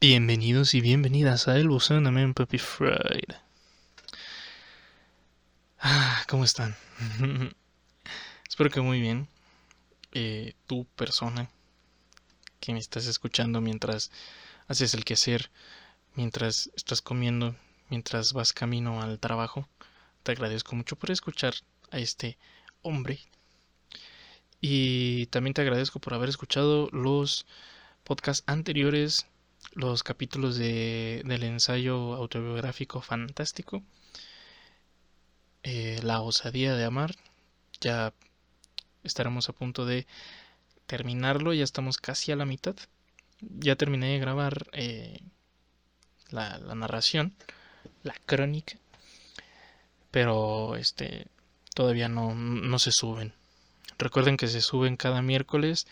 Bienvenidos 0.00 0.74
y 0.74 0.80
bienvenidas 0.80 1.48
a 1.48 1.56
El 1.56 1.68
Buzón 1.68 2.04
de 2.04 2.32
Puppy 2.32 2.58
Fried. 2.58 3.34
Ah, 5.80 6.22
¿Cómo 6.28 6.44
están? 6.44 6.76
Espero 8.48 8.70
que 8.70 8.80
muy 8.80 9.00
bien. 9.00 9.26
Eh, 10.12 10.54
tu 10.68 10.84
persona 10.84 11.50
que 12.60 12.72
me 12.72 12.78
estás 12.78 13.06
escuchando 13.06 13.60
mientras 13.60 14.12
haces 14.68 14.94
el 14.94 15.04
quehacer, 15.04 15.50
mientras 16.14 16.70
estás 16.76 17.02
comiendo, 17.02 17.56
mientras 17.88 18.34
vas 18.34 18.52
camino 18.52 19.02
al 19.02 19.18
trabajo. 19.18 19.68
Te 20.22 20.30
agradezco 20.30 20.76
mucho 20.76 20.94
por 20.94 21.10
escuchar 21.10 21.54
a 21.90 21.98
este 21.98 22.38
hombre. 22.82 23.18
Y 24.60 25.26
también 25.26 25.54
te 25.54 25.62
agradezco 25.62 25.98
por 25.98 26.14
haber 26.14 26.28
escuchado 26.28 26.88
los 26.92 27.46
podcasts 28.04 28.44
anteriores 28.46 29.26
los 29.72 30.02
capítulos 30.02 30.56
de, 30.56 31.22
del 31.24 31.42
ensayo 31.44 32.14
autobiográfico 32.14 33.00
fantástico, 33.00 33.82
eh, 35.62 36.00
La 36.02 36.20
osadía 36.20 36.74
de 36.74 36.84
amar. 36.84 37.14
Ya 37.80 38.12
estaremos 39.04 39.48
a 39.48 39.52
punto 39.52 39.86
de 39.86 40.06
terminarlo, 40.86 41.52
ya 41.52 41.64
estamos 41.64 41.98
casi 41.98 42.32
a 42.32 42.36
la 42.36 42.46
mitad. 42.46 42.76
Ya 43.40 43.76
terminé 43.76 44.12
de 44.12 44.18
grabar 44.18 44.66
eh, 44.72 45.20
la, 46.30 46.58
la, 46.58 46.74
narración, 46.74 47.36
la 48.02 48.14
crónica, 48.26 48.78
pero 50.10 50.76
este 50.76 51.28
todavía 51.74 52.08
no, 52.08 52.34
no 52.34 52.78
se 52.78 52.90
suben. 52.90 53.34
Recuerden 53.98 54.36
que 54.36 54.48
se 54.48 54.60
suben 54.60 54.96
cada 54.96 55.22
miércoles. 55.22 55.86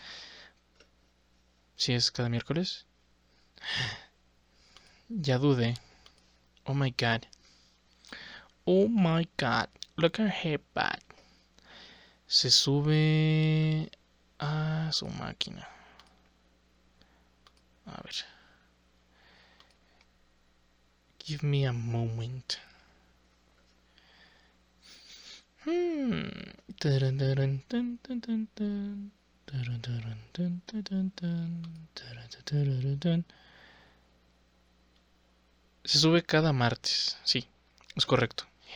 Si 1.75 1.93
es 1.93 2.11
cada 2.11 2.27
miércoles, 2.27 2.86
ya 5.09 5.37
dudé. 5.37 5.75
Oh 6.65 6.73
my 6.73 6.91
god. 6.97 7.27
Oh 8.65 8.87
my 8.87 9.27
god. 9.37 9.69
Look 9.97 10.19
at 10.19 10.29
her 10.43 10.59
back. 10.73 11.01
Se 12.27 12.49
sube 12.49 13.89
a 14.39 14.91
su 14.91 15.07
máquina. 15.07 15.67
A 17.85 18.01
ver. 18.03 18.25
Give 21.19 21.43
me 21.43 21.65
a 21.65 21.73
moment. 21.73 22.59
Hmm 25.63 26.47
se 35.87 35.99
sube 35.99 36.21
cada 36.21 36.51
martes, 36.51 37.17
sí, 37.23 37.47
es 37.95 38.05
correcto. 38.05 38.45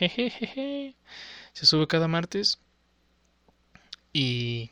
Se 1.52 1.66
sube 1.66 1.86
cada 1.86 2.08
martes. 2.08 2.58
Y 4.14 4.70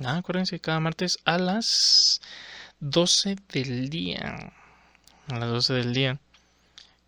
nada, 0.00 0.18
acuérdense, 0.18 0.58
cada 0.58 0.80
martes 0.80 1.20
a 1.24 1.38
las 1.38 2.20
12 2.80 3.36
del 3.52 3.88
día. 3.90 4.52
A 5.28 5.38
las 5.38 5.48
12 5.48 5.74
del 5.74 5.94
día 5.94 6.18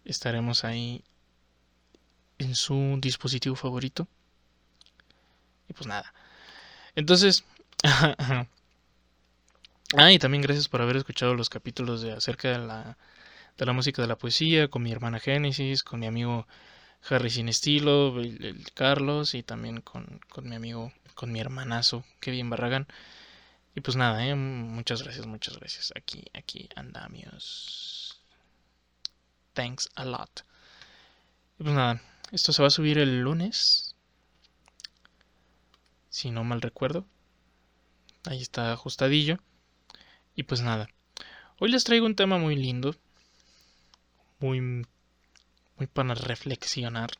estaremos 0.05 0.63
ahí 0.63 1.03
en 2.39 2.55
su 2.55 2.97
dispositivo 3.01 3.57
favorito. 3.57 4.07
Y 5.69 5.73
pues 5.73 5.89
nada. 5.89 6.15
Entonces, 6.95 7.45
ah, 7.83 8.47
y 10.13 10.19
también 10.21 10.43
gracias 10.43 10.69
por 10.69 10.81
haber 10.81 10.97
escuchado 10.97 11.35
los 11.35 11.51
capítulos 11.51 12.03
de 12.03 12.13
acerca 12.13 12.51
de 12.51 12.59
la 12.59 12.97
de 13.61 13.67
la 13.67 13.75
música 13.75 14.01
de 14.01 14.09
la 14.09 14.17
poesía, 14.17 14.69
con 14.69 14.83
mi 14.83 14.91
hermana 14.91 15.21
Génesis, 15.21 15.83
con 15.83 16.01
mi 16.01 16.07
amigo 16.07 16.47
Harry 17.11 17.29
Sin 17.29 17.47
Estilo, 17.51 18.19
el, 18.19 18.65
Carlos 18.73 19.35
y 19.35 19.43
también 19.43 19.83
con, 19.83 20.19
mi 20.43 20.57
amigo, 20.57 20.93
con 21.15 21.31
mi 21.31 21.41
hermanazo 21.41 22.03
Kevin 22.21 22.49
Barragán. 22.49 22.89
Y 23.75 23.83
pues 23.83 23.99
nada, 23.99 24.27
¿eh? 24.27 24.35
muchas 24.35 25.03
gracias, 25.03 25.27
muchas 25.27 25.59
gracias. 25.59 25.93
Aquí, 25.95 26.25
aquí 26.33 26.71
andamos. 26.75 28.19
Thanks 29.53 29.91
a 29.95 30.07
lot. 30.07 30.41
Y 31.59 31.65
pues 31.65 31.75
nada, 31.75 32.01
esto 32.33 32.55
se 32.55 32.63
va 32.63 32.69
a 32.69 32.71
subir 32.71 32.97
el 32.97 33.21
lunes. 33.21 33.95
Si 36.09 36.31
no 36.31 36.45
mal 36.45 36.63
recuerdo. 36.63 37.05
Ahí 38.25 38.41
está 38.41 38.73
ajustadillo. 38.73 39.37
Y 40.35 40.45
pues 40.45 40.63
nada. 40.63 40.89
Hoy 41.59 41.71
les 41.71 41.85
traigo 41.85 42.07
un 42.07 42.17
tema 42.17 42.39
muy 42.39 42.57
lindo 42.57 42.97
muy, 44.41 44.61
muy 44.61 45.87
para 45.93 46.15
reflexionar. 46.15 47.11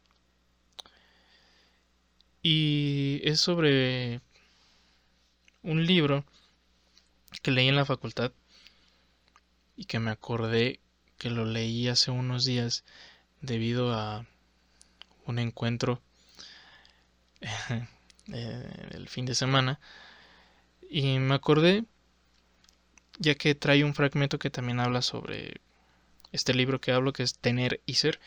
Y 2.43 3.21
es 3.23 3.41
sobre 3.41 4.21
un 5.63 5.87
libro 5.87 6.25
que 7.43 7.51
leí 7.51 7.69
en 7.69 7.77
la 7.77 7.85
facultad 7.85 8.33
y 9.77 9.85
que 9.85 9.99
me 9.99 10.11
acordé 10.11 10.81
que 11.19 11.31
lo 11.31 11.45
leí 11.45 11.89
hace 11.89 12.11
unos 12.11 12.45
días 12.45 12.85
debido 13.41 13.93
a 13.93 14.27
un 15.27 15.39
encuentro 15.39 16.01
eh, 18.33 18.89
el 18.91 19.09
fin 19.09 19.27
de 19.27 19.35
semana 19.35 19.81
y 20.89 21.19
me 21.19 21.35
acordé 21.35 21.85
ya 23.19 23.35
que 23.35 23.55
trae 23.55 23.85
un 23.85 23.95
fragmento 23.95 24.39
que 24.39 24.51
también 24.51 24.81
habla 24.81 25.03
sobre 25.03 25.61
este 26.33 26.55
libro 26.55 26.81
que 26.81 26.93
hablo, 26.93 27.13
que 27.13 27.23
es 27.23 27.39
Tener 27.39 27.81
y 27.87 27.95
Ser, 27.95 28.21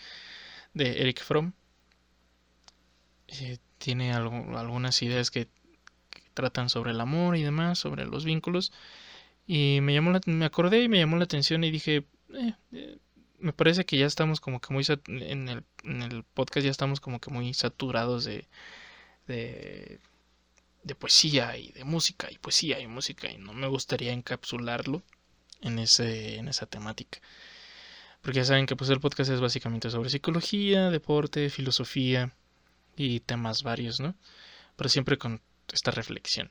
de 0.74 1.02
Eric 1.02 1.22
Fromm. 1.22 1.54
Eh, 3.28 3.58
tiene 3.78 4.14
algunas 4.14 5.02
ideas 5.02 5.32
que, 5.32 5.48
tratan 6.34 6.70
sobre 6.70 6.92
el 6.92 7.02
amor 7.02 7.38
y 7.38 7.44
demás, 7.44 7.80
sobre 7.80 8.06
los 8.06 8.26
vínculos. 8.26 8.72
Y 9.46 9.80
me 9.82 9.94
llamó 9.94 10.20
me 10.26 10.46
acordé 10.46 10.84
y 10.84 10.90
me 10.90 11.00
llamó 11.00 11.18
la 11.18 11.26
atención 11.26 11.64
y 11.64 11.72
dije, 11.72 12.06
eh, 12.34 12.54
eh, 12.72 12.98
me 13.40 13.54
parece 13.54 13.86
que 13.86 13.98
ya 13.98 14.06
estamos 14.06 14.40
como 14.40 14.60
que 14.62 14.74
muy 14.74 14.86
en 15.08 15.50
el, 15.50 15.64
en 15.84 16.02
el 16.02 16.24
podcast 16.24 16.66
ya 16.66 16.72
estamos 16.72 17.02
como 17.02 17.20
que 17.20 17.30
muy 17.30 17.54
saturados 17.54 18.24
de, 18.24 18.48
de, 19.28 20.00
de 20.84 20.96
poesía 20.96 21.58
y 21.58 21.72
de 21.72 21.84
música 21.84 22.32
y 22.32 22.38
poesía 22.38 22.80
y 22.80 22.88
música 22.88 23.30
y 23.30 23.38
no 23.38 23.54
me 23.54 23.68
gustaría 23.68 24.14
encapsularlo 24.14 25.04
en 25.62 25.80
ese 25.80 26.38
en 26.38 26.48
esa 26.48 26.66
temática. 26.66 27.20
Porque 28.24 28.40
ya 28.40 28.46
saben 28.46 28.66
que 28.66 28.78
pues 28.78 28.90
el 28.90 29.02
podcast 29.02 29.30
es 29.32 29.42
básicamente 29.42 29.90
sobre 29.90 30.10
psicología, 30.10 30.90
deporte, 30.90 31.50
filosofía 31.50 32.34
y 32.96 33.20
temas 33.20 33.64
varios, 33.64 34.00
¿no? 34.00 34.16
Pero 34.78 34.90
siempre 34.90 35.18
con 35.18 35.42
esta 35.74 35.92
reflexión. 35.92 36.50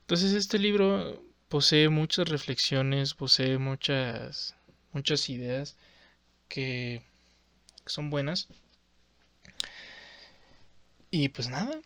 Entonces 0.00 0.32
este 0.32 0.58
libro 0.58 1.22
posee 1.50 1.90
muchas 1.90 2.30
reflexiones, 2.30 3.12
posee 3.12 3.58
muchas 3.58 4.54
muchas 4.92 5.28
ideas 5.28 5.76
que 6.48 7.02
son 7.84 8.08
buenas. 8.08 8.48
Y 11.10 11.28
pues 11.28 11.48
nada. 11.50 11.78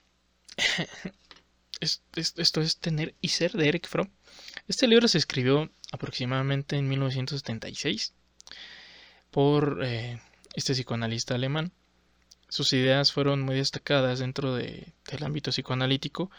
esto 1.81 2.61
es 2.61 2.77
Tener 2.79 3.17
y 3.21 3.29
Ser 3.29 3.53
de 3.53 3.69
Eric 3.69 3.89
Fromm. 3.89 4.09
Este 4.69 4.87
libro 4.87 5.09
se 5.09 5.19
escribió 5.19 5.69
aproximadamente 5.91 6.77
en 6.77 6.89
1976 6.89 8.15
por 9.31 9.81
eh, 9.85 10.21
este 10.55 10.73
psicoanalista 10.75 11.35
alemán. 11.35 11.73
Sus 12.49 12.73
ideas 12.73 13.13
fueron 13.13 13.43
muy 13.43 13.57
destacadas 13.57 14.19
dentro 14.19 14.55
del 14.55 14.93
ámbito 15.23 15.51
psicoanalítico. 15.53 16.31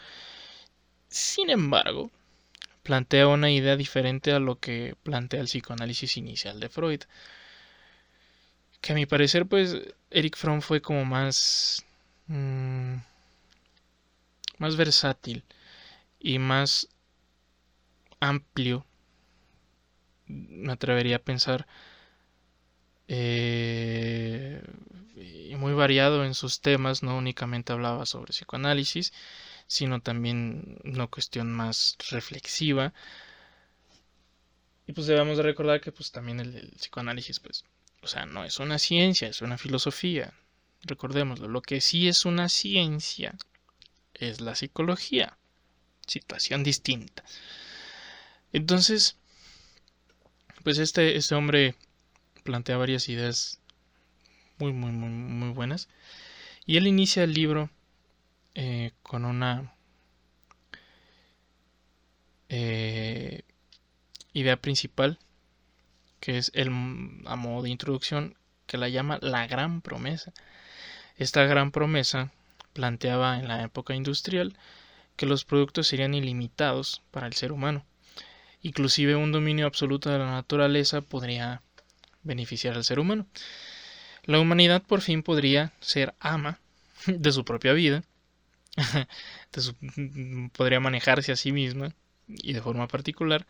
Sin 1.08 1.50
embargo, 1.50 2.10
plantea 2.82 3.28
una 3.28 3.50
idea 3.50 3.76
diferente 3.76 4.32
a 4.32 4.38
lo 4.40 4.58
que 4.58 4.94
plantea 5.02 5.40
el 5.40 5.46
psicoanálisis 5.46 6.16
inicial 6.16 6.60
de 6.60 6.68
Freud. 6.68 7.00
Que 8.80 8.92
a 8.92 8.94
mi 8.94 9.06
parecer, 9.06 9.46
pues, 9.46 9.76
Eric 10.10 10.36
Fromm 10.36 10.60
fue 10.60 10.82
como 10.82 11.04
más. 11.04 11.84
Mm, 12.26 12.96
más 14.58 14.76
versátil 14.76 15.44
y 16.20 16.38
más 16.38 16.88
amplio. 18.20 18.86
Me 20.26 20.72
atrevería 20.72 21.16
a 21.16 21.18
pensar 21.30 21.66
eh, 23.14 24.62
y 25.16 25.54
muy 25.56 25.74
variado 25.74 26.24
en 26.24 26.32
sus 26.32 26.62
temas, 26.62 27.02
no 27.02 27.14
únicamente 27.18 27.74
hablaba 27.74 28.06
sobre 28.06 28.32
psicoanálisis, 28.32 29.12
sino 29.66 30.00
también 30.00 30.78
una 30.84 31.06
cuestión 31.08 31.52
más 31.52 31.98
reflexiva. 32.10 32.94
Y 34.86 34.94
pues 34.94 35.06
debemos 35.06 35.36
de 35.36 35.42
recordar 35.42 35.82
que 35.82 35.92
pues 35.92 36.10
también 36.10 36.40
el, 36.40 36.72
psicoanálisis, 36.78 37.38
pues, 37.38 37.64
o 38.00 38.06
sea, 38.06 38.24
no 38.24 38.44
es 38.44 38.58
una 38.60 38.78
ciencia, 38.78 39.28
es 39.28 39.42
una 39.42 39.58
filosofía. 39.58 40.32
Recordémoslo, 40.84 41.48
lo 41.48 41.60
que 41.60 41.82
sí 41.82 42.08
es 42.08 42.24
una 42.24 42.48
ciencia 42.48 43.34
es 44.14 44.40
la 44.40 44.54
psicología. 44.54 45.36
Situación 46.06 46.64
distinta. 46.64 47.24
Entonces, 48.54 49.16
Pues 50.64 50.78
este, 50.78 51.16
este 51.16 51.34
hombre 51.34 51.74
plantea 52.42 52.76
varias 52.76 53.08
ideas 53.08 53.60
muy, 54.58 54.72
muy, 54.72 54.92
muy, 54.92 55.50
buenas. 55.50 55.88
Y 56.66 56.76
él 56.76 56.86
inicia 56.86 57.24
el 57.24 57.34
libro 57.34 57.70
eh, 58.54 58.92
con 59.02 59.24
una 59.24 59.74
eh, 62.48 63.42
idea 64.32 64.56
principal, 64.56 65.18
que 66.20 66.38
es 66.38 66.52
el, 66.54 66.68
a 67.26 67.36
modo 67.36 67.62
de 67.62 67.70
introducción, 67.70 68.36
que 68.66 68.78
la 68.78 68.88
llama 68.88 69.18
la 69.20 69.46
gran 69.46 69.80
promesa. 69.80 70.32
Esta 71.16 71.44
gran 71.44 71.72
promesa 71.72 72.32
planteaba 72.72 73.38
en 73.38 73.48
la 73.48 73.62
época 73.62 73.94
industrial 73.94 74.56
que 75.16 75.26
los 75.26 75.44
productos 75.44 75.88
serían 75.88 76.14
ilimitados 76.14 77.02
para 77.10 77.26
el 77.26 77.34
ser 77.34 77.52
humano. 77.52 77.84
Inclusive 78.62 79.16
un 79.16 79.32
dominio 79.32 79.66
absoluto 79.66 80.10
de 80.10 80.18
la 80.18 80.30
naturaleza 80.30 81.00
podría 81.00 81.62
beneficiar 82.22 82.74
al 82.74 82.84
ser 82.84 82.98
humano. 82.98 83.26
La 84.24 84.38
humanidad 84.38 84.82
por 84.82 85.00
fin 85.00 85.22
podría 85.22 85.72
ser 85.80 86.14
ama 86.20 86.60
de 87.06 87.32
su 87.32 87.44
propia 87.44 87.72
vida, 87.72 88.04
podría 90.52 90.80
manejarse 90.80 91.32
a 91.32 91.36
sí 91.36 91.52
misma 91.52 91.94
y 92.28 92.52
de 92.52 92.62
forma 92.62 92.88
particular, 92.88 93.46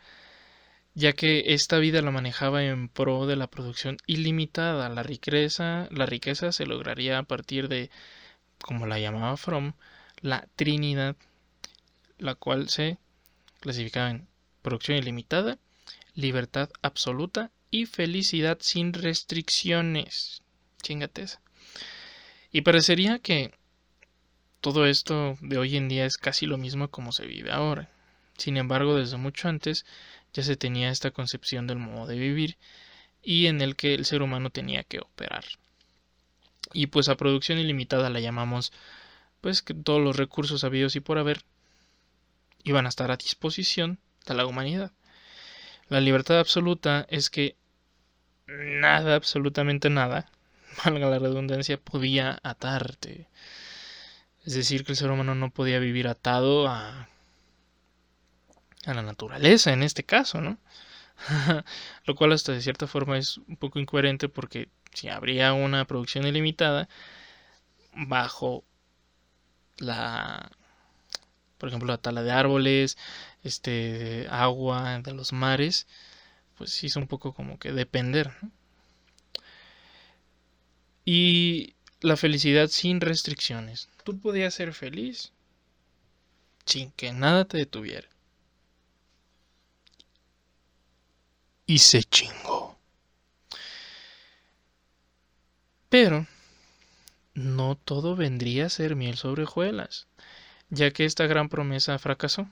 ya 0.95 1.13
que 1.13 1.53
esta 1.53 1.77
vida 1.77 2.01
la 2.01 2.11
manejaba 2.11 2.63
en 2.63 2.89
pro 2.89 3.25
de 3.25 3.35
la 3.35 3.47
producción 3.47 3.97
ilimitada. 4.05 4.89
La 4.89 5.03
riqueza, 5.03 5.87
la 5.91 6.05
riqueza 6.05 6.51
se 6.51 6.65
lograría 6.65 7.19
a 7.19 7.23
partir 7.23 7.67
de, 7.67 7.89
como 8.61 8.87
la 8.87 8.99
llamaba 8.99 9.37
Fromm, 9.37 9.73
la 10.21 10.47
Trinidad, 10.55 11.15
la 12.17 12.35
cual 12.35 12.69
se 12.69 12.97
clasificaba 13.59 14.09
en 14.09 14.27
producción 14.61 14.97
ilimitada, 14.97 15.57
libertad 16.15 16.69
absoluta 16.81 17.51
y 17.73 17.87
felicidad 17.87 18.59
sin 18.61 18.93
restricciones. 18.93 20.43
Chingate 20.83 21.25
Y 22.51 22.61
parecería 22.61 23.17
que 23.17 23.51
todo 24.61 24.85
esto 24.85 25.39
de 25.41 25.57
hoy 25.57 25.75
en 25.75 25.89
día 25.89 26.05
es 26.05 26.17
casi 26.17 26.45
lo 26.45 26.59
mismo 26.59 26.89
como 26.89 27.11
se 27.11 27.25
vive 27.25 27.51
ahora. 27.51 27.89
Sin 28.37 28.57
embargo, 28.57 28.95
desde 28.95 29.17
mucho 29.17 29.49
antes 29.49 29.87
ya 30.33 30.43
se 30.43 30.55
tenía 30.55 30.91
esta 30.91 31.09
concepción 31.09 31.65
del 31.65 31.79
modo 31.79 32.05
de 32.05 32.19
vivir 32.19 32.57
y 33.23 33.47
en 33.47 33.59
el 33.59 33.75
que 33.75 33.95
el 33.95 34.05
ser 34.05 34.21
humano 34.21 34.51
tenía 34.51 34.83
que 34.83 34.99
operar. 34.99 35.43
Y 36.73 36.87
pues 36.87 37.09
a 37.09 37.17
producción 37.17 37.57
ilimitada 37.57 38.11
la 38.11 38.19
llamamos 38.19 38.71
pues 39.41 39.63
que 39.63 39.73
todos 39.73 39.99
los 39.99 40.15
recursos 40.15 40.63
habidos 40.63 40.95
y 40.95 40.99
por 40.99 41.17
haber 41.17 41.41
iban 42.63 42.85
a 42.85 42.89
estar 42.89 43.09
a 43.09 43.17
disposición 43.17 43.97
de 44.27 44.35
la 44.35 44.45
humanidad. 44.45 44.91
La 45.89 46.01
libertad 46.01 46.37
absoluta 46.37 47.07
es 47.09 47.31
que 47.31 47.57
nada, 48.47 49.15
absolutamente 49.15 49.89
nada, 49.89 50.29
valga 50.85 51.09
la 51.09 51.19
redundancia, 51.19 51.77
podía 51.79 52.39
atarte. 52.43 53.27
Es 54.45 54.53
decir, 54.55 54.83
que 54.83 54.91
el 54.93 54.97
ser 54.97 55.09
humano 55.11 55.35
no 55.35 55.51
podía 55.51 55.79
vivir 55.79 56.07
atado 56.07 56.67
a, 56.67 57.07
a 58.85 58.93
la 58.93 59.01
naturaleza 59.01 59.71
en 59.73 59.83
este 59.83 60.03
caso, 60.03 60.41
¿no? 60.41 60.57
Lo 62.05 62.15
cual 62.15 62.33
hasta 62.33 62.51
de 62.51 62.61
cierta 62.61 62.87
forma 62.87 63.17
es 63.17 63.37
un 63.37 63.57
poco 63.57 63.79
incoherente 63.79 64.29
porque 64.29 64.69
si 64.93 65.09
habría 65.09 65.53
una 65.53 65.85
producción 65.85 66.27
ilimitada 66.27 66.89
bajo 67.93 68.63
la 69.77 70.51
por 71.57 71.69
ejemplo 71.69 71.87
la 71.87 71.97
tala 71.97 72.23
de 72.23 72.31
árboles, 72.31 72.97
este 73.43 74.27
agua 74.29 74.99
de 74.99 75.13
los 75.13 75.31
mares, 75.31 75.87
pues 76.57 76.71
sí 76.71 76.87
es 76.87 76.95
un 76.95 77.07
poco 77.07 77.33
como 77.33 77.59
que 77.59 77.71
depender. 77.71 78.31
Y 81.05 81.75
la 82.01 82.17
felicidad 82.17 82.67
sin 82.67 83.01
restricciones. 83.01 83.89
Tú 84.03 84.19
podías 84.19 84.53
ser 84.53 84.73
feliz 84.73 85.31
sin 86.65 86.91
que 86.91 87.11
nada 87.13 87.45
te 87.45 87.57
detuviera. 87.57 88.07
Y 91.65 91.79
se 91.79 92.03
chingó. 92.03 92.77
Pero 95.89 96.27
no 97.35 97.75
todo 97.75 98.15
vendría 98.15 98.65
a 98.65 98.69
ser 98.69 98.95
miel 98.95 99.15
sobre 99.15 99.43
hojuelas, 99.43 100.07
ya 100.69 100.91
que 100.91 101.05
esta 101.05 101.27
gran 101.27 101.49
promesa 101.49 101.97
fracasó. 101.99 102.47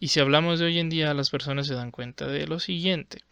Y 0.00 0.08
si 0.08 0.20
hablamos 0.20 0.58
de 0.58 0.66
hoy 0.66 0.78
en 0.78 0.90
día, 0.90 1.12
las 1.14 1.30
personas 1.30 1.66
se 1.66 1.74
dan 1.74 1.90
cuenta 1.90 2.26
de 2.26 2.46
lo 2.46 2.60
siguiente. 2.60 3.22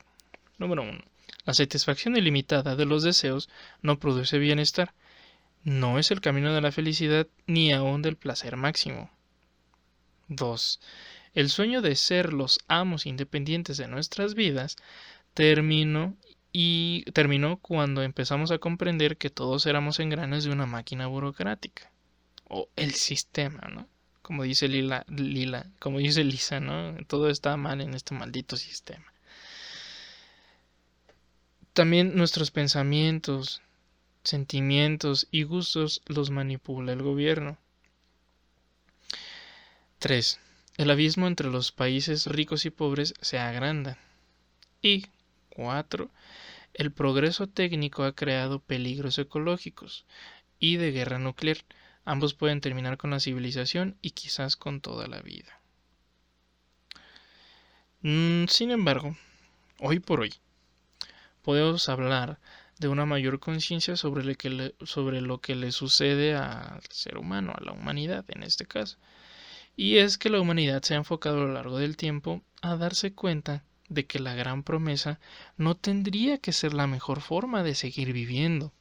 Número 0.59 0.83
uno, 0.83 1.03
la 1.45 1.55
satisfacción 1.55 2.17
ilimitada 2.17 2.75
de 2.75 2.87
los 2.87 3.03
deseos 3.03 3.49
no 3.83 3.99
produce 3.99 4.39
bienestar. 4.39 4.93
No 5.63 5.99
es 5.99 6.11
el 6.11 6.21
camino 6.21 6.53
de 6.55 6.61
la 6.61 6.73
felicidad 6.73 7.27
ni 7.47 7.73
aún 7.73 8.03
del 8.03 8.17
placer 8.17 8.57
máximo. 8.57 9.11
2. 10.29 10.81
El 11.35 11.51
sueño 11.51 11.83
de 11.83 11.95
ser 11.95 12.33
los 12.33 12.59
amos 12.67 13.07
independientes 13.07 13.77
de 13.77 13.87
nuestras 13.87 14.35
vidas 14.35 14.77
terminó 15.35 16.17
y 16.53 17.05
terminó 17.13 17.59
cuando 17.59 18.03
empezamos 18.03 18.51
a 18.51 18.59
comprender 18.59 19.19
que 19.19 19.31
todos 19.31 19.67
éramos 19.67 20.01
engranes 20.01 20.45
de 20.45 20.51
una 20.51 20.67
máquina 20.67 21.07
burocrática 21.07 21.91
o 22.49 22.69
el 22.77 22.95
sistema, 22.95 23.69
¿no? 23.71 23.87
Como 24.27 24.43
dice 24.43 24.67
Lila, 24.67 25.05
Lila, 25.07 25.67
como 25.79 26.01
dice 26.01 26.25
Lisa, 26.25 26.59
¿no? 26.59 26.97
Todo 27.07 27.31
está 27.31 27.57
mal 27.57 27.81
en 27.81 27.95
este 27.95 28.13
maldito 28.13 28.57
sistema. 28.57 29.05
También 31.73 32.17
nuestros 32.17 32.51
pensamientos, 32.51 33.63
sentimientos 34.25 35.29
y 35.31 35.45
gustos 35.45 36.03
los 36.07 36.31
manipula 36.31 36.93
el 36.93 37.03
gobierno. 37.03 37.57
3. 40.01 40.41
El 40.77 40.91
abismo 40.91 41.29
entre 41.29 41.49
los 41.49 41.71
países 41.71 42.27
ricos 42.27 42.67
y 42.67 42.71
pobres 42.71 43.15
se 43.21 43.39
agranda. 43.39 43.97
Y 44.83 45.07
4. 45.51 46.11
El 46.75 46.91
progreso 46.91 47.47
técnico 47.47 48.03
ha 48.03 48.17
creado 48.17 48.59
peligros 48.59 49.21
ecológicos 49.21 50.05
y 50.59 50.79
de 50.79 50.91
guerra 50.91 51.21
nuclear 51.21 51.59
Ambos 52.07 52.35
pueden 52.35 52.61
terminar 52.61 52.97
con 52.99 53.11
la 53.11 53.19
civilización 53.19 53.99
y 54.01 54.13
quizás 54.13 54.55
con 54.57 54.81
toda 54.81 55.09
la 55.09 55.21
vida. 55.21 55.61
Mm, 58.03 58.47
sin 58.47 58.71
embargo, 58.71 59.17
hoy 59.81 59.99
por 59.99 60.21
hoy, 60.21 60.33
podemos 61.43 61.89
hablar 61.89 62.39
de 62.79 62.87
una 62.87 63.07
mayor 63.07 63.41
conciencia 63.41 63.97
sobre, 63.97 64.37
sobre, 64.85 65.21
lo 65.21 65.41
que 65.41 65.57
le 65.57 65.73
sucede 65.73 66.37
al 66.37 66.81
ser 66.91 67.19
humano, 67.19 67.53
a 67.57 67.65
la 67.65 67.73
humanidad 67.73 68.25
en 68.29 68.45
este 68.45 68.67
caso. 68.67 68.99
Y 69.75 69.97
es 69.97 70.17
que 70.17 70.31
la 70.31 70.41
humanidad 70.41 70.83
se 70.83 70.95
ha 70.95 70.99
enfocado 70.99 71.39
a 71.39 71.47
lo 71.47 71.53
largo 71.53 71.79
del 71.79 71.97
tiempo 71.97 72.41
a 72.63 72.77
darse 72.77 73.15
cuenta 73.15 73.65
de 73.89 74.07
que 74.07 74.21
la 74.21 74.35
gran 74.35 74.63
promesa 74.63 75.19
no 75.57 75.75
tendría 75.75 76.39
que 76.39 76.53
ser 76.53 76.73
la 76.73 76.87
mejor 76.87 77.21
forma 77.21 77.65
de 77.65 77.75
seguir 77.75 78.13
viviendo. 78.13 78.73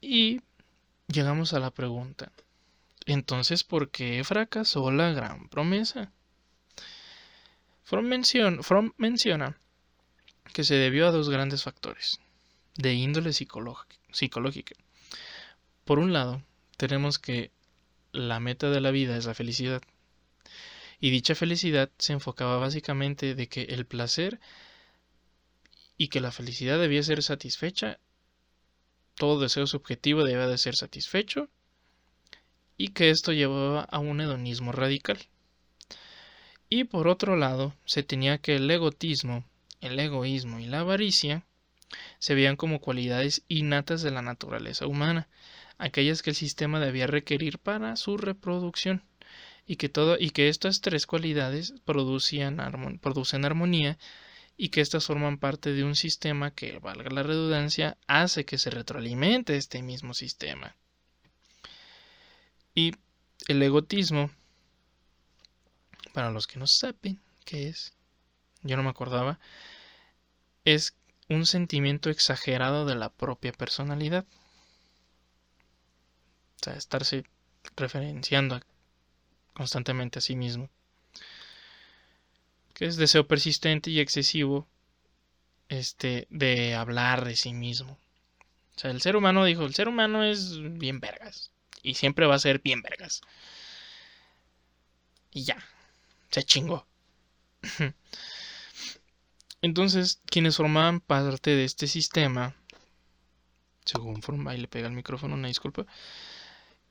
Y 0.00 0.40
llegamos 1.08 1.52
a 1.52 1.60
la 1.60 1.70
pregunta, 1.70 2.32
entonces, 3.06 3.64
¿por 3.64 3.90
qué 3.90 4.22
fracasó 4.22 4.90
la 4.90 5.12
gran 5.12 5.48
promesa? 5.48 6.12
Fromm, 7.82 8.06
menciona, 8.98 9.56
que 10.52 10.62
se 10.62 10.74
debió 10.74 11.08
a 11.08 11.10
dos 11.10 11.30
grandes 11.30 11.62
factores 11.62 12.20
de 12.76 12.92
índole 12.92 13.32
psicológica. 13.32 14.74
Por 15.84 15.98
un 15.98 16.12
lado, 16.12 16.42
tenemos 16.76 17.18
que 17.18 17.50
la 18.12 18.40
meta 18.40 18.68
de 18.68 18.82
la 18.82 18.90
vida 18.90 19.16
es 19.16 19.24
la 19.24 19.34
felicidad. 19.34 19.80
Y 21.00 21.10
dicha 21.10 21.34
felicidad 21.34 21.90
se 21.96 22.12
enfocaba 22.12 22.58
básicamente 22.58 23.34
de 23.34 23.48
que 23.48 23.62
el 23.62 23.86
placer 23.86 24.38
y 25.96 26.08
que 26.08 26.20
la 26.20 26.30
felicidad 26.30 26.78
debía 26.78 27.02
ser 27.02 27.22
satisfecha 27.22 27.98
todo 29.18 29.40
deseo 29.40 29.66
subjetivo 29.66 30.24
debe 30.24 30.46
de 30.46 30.56
ser 30.56 30.76
satisfecho 30.76 31.48
y 32.76 32.88
que 32.88 33.10
esto 33.10 33.32
llevaba 33.32 33.82
a 33.82 33.98
un 33.98 34.20
hedonismo 34.20 34.72
radical. 34.72 35.18
Y 36.70 36.84
por 36.84 37.08
otro 37.08 37.36
lado, 37.36 37.74
se 37.84 38.02
tenía 38.02 38.38
que 38.38 38.56
el 38.56 38.70
egotismo, 38.70 39.44
el 39.80 39.98
egoísmo 39.98 40.60
y 40.60 40.66
la 40.66 40.80
avaricia 40.80 41.44
se 42.18 42.34
veían 42.34 42.56
como 42.56 42.80
cualidades 42.80 43.42
innatas 43.48 44.02
de 44.02 44.10
la 44.10 44.22
naturaleza 44.22 44.86
humana, 44.86 45.28
aquellas 45.78 46.22
que 46.22 46.30
el 46.30 46.36
sistema 46.36 46.80
debía 46.80 47.06
requerir 47.06 47.58
para 47.58 47.96
su 47.96 48.16
reproducción, 48.18 49.02
y 49.66 49.76
que, 49.76 49.88
todo, 49.88 50.16
y 50.18 50.30
que 50.30 50.48
estas 50.48 50.80
tres 50.80 51.06
cualidades 51.06 51.74
producían 51.84 52.98
producen 53.00 53.44
armonía 53.44 53.98
y 54.60 54.70
que 54.70 54.80
éstas 54.80 55.06
forman 55.06 55.38
parte 55.38 55.72
de 55.72 55.84
un 55.84 55.94
sistema 55.94 56.50
que, 56.50 56.80
valga 56.80 57.10
la 57.10 57.22
redundancia, 57.22 57.96
hace 58.08 58.44
que 58.44 58.58
se 58.58 58.70
retroalimente 58.70 59.56
este 59.56 59.82
mismo 59.82 60.14
sistema. 60.14 60.74
Y 62.74 62.92
el 63.46 63.62
egotismo, 63.62 64.32
para 66.12 66.32
los 66.32 66.48
que 66.48 66.58
no 66.58 66.66
saben 66.66 67.20
qué 67.44 67.68
es, 67.68 67.94
yo 68.62 68.76
no 68.76 68.82
me 68.82 68.90
acordaba, 68.90 69.38
es 70.64 70.96
un 71.28 71.46
sentimiento 71.46 72.10
exagerado 72.10 72.84
de 72.84 72.96
la 72.96 73.10
propia 73.10 73.52
personalidad. 73.52 74.26
O 76.56 76.64
sea, 76.64 76.74
estarse 76.74 77.22
referenciando 77.76 78.60
constantemente 79.54 80.18
a 80.18 80.22
sí 80.22 80.34
mismo. 80.34 80.68
Que 82.78 82.86
es 82.86 82.96
deseo 82.96 83.26
persistente 83.26 83.90
y 83.90 83.98
excesivo 83.98 84.68
este, 85.68 86.28
de 86.30 86.76
hablar 86.76 87.24
de 87.24 87.34
sí 87.34 87.52
mismo. 87.52 87.98
O 88.76 88.78
sea, 88.78 88.92
el 88.92 89.02
ser 89.02 89.16
humano 89.16 89.44
dijo, 89.44 89.64
el 89.64 89.74
ser 89.74 89.88
humano 89.88 90.22
es 90.22 90.60
bien 90.78 91.00
vergas. 91.00 91.50
Y 91.82 91.94
siempre 91.94 92.26
va 92.26 92.36
a 92.36 92.38
ser 92.38 92.60
bien 92.60 92.80
vergas. 92.82 93.22
Y 95.32 95.42
ya, 95.42 95.58
se 96.30 96.44
chingó. 96.44 96.86
Entonces, 99.60 100.20
quienes 100.26 100.56
formaban 100.56 101.00
parte 101.00 101.50
de 101.50 101.64
este 101.64 101.88
sistema, 101.88 102.54
según 103.84 104.22
forma, 104.22 104.54
y 104.54 104.58
le 104.58 104.68
pega 104.68 104.86
el 104.86 104.94
micrófono, 104.94 105.34
una 105.34 105.48
disculpa, 105.48 105.84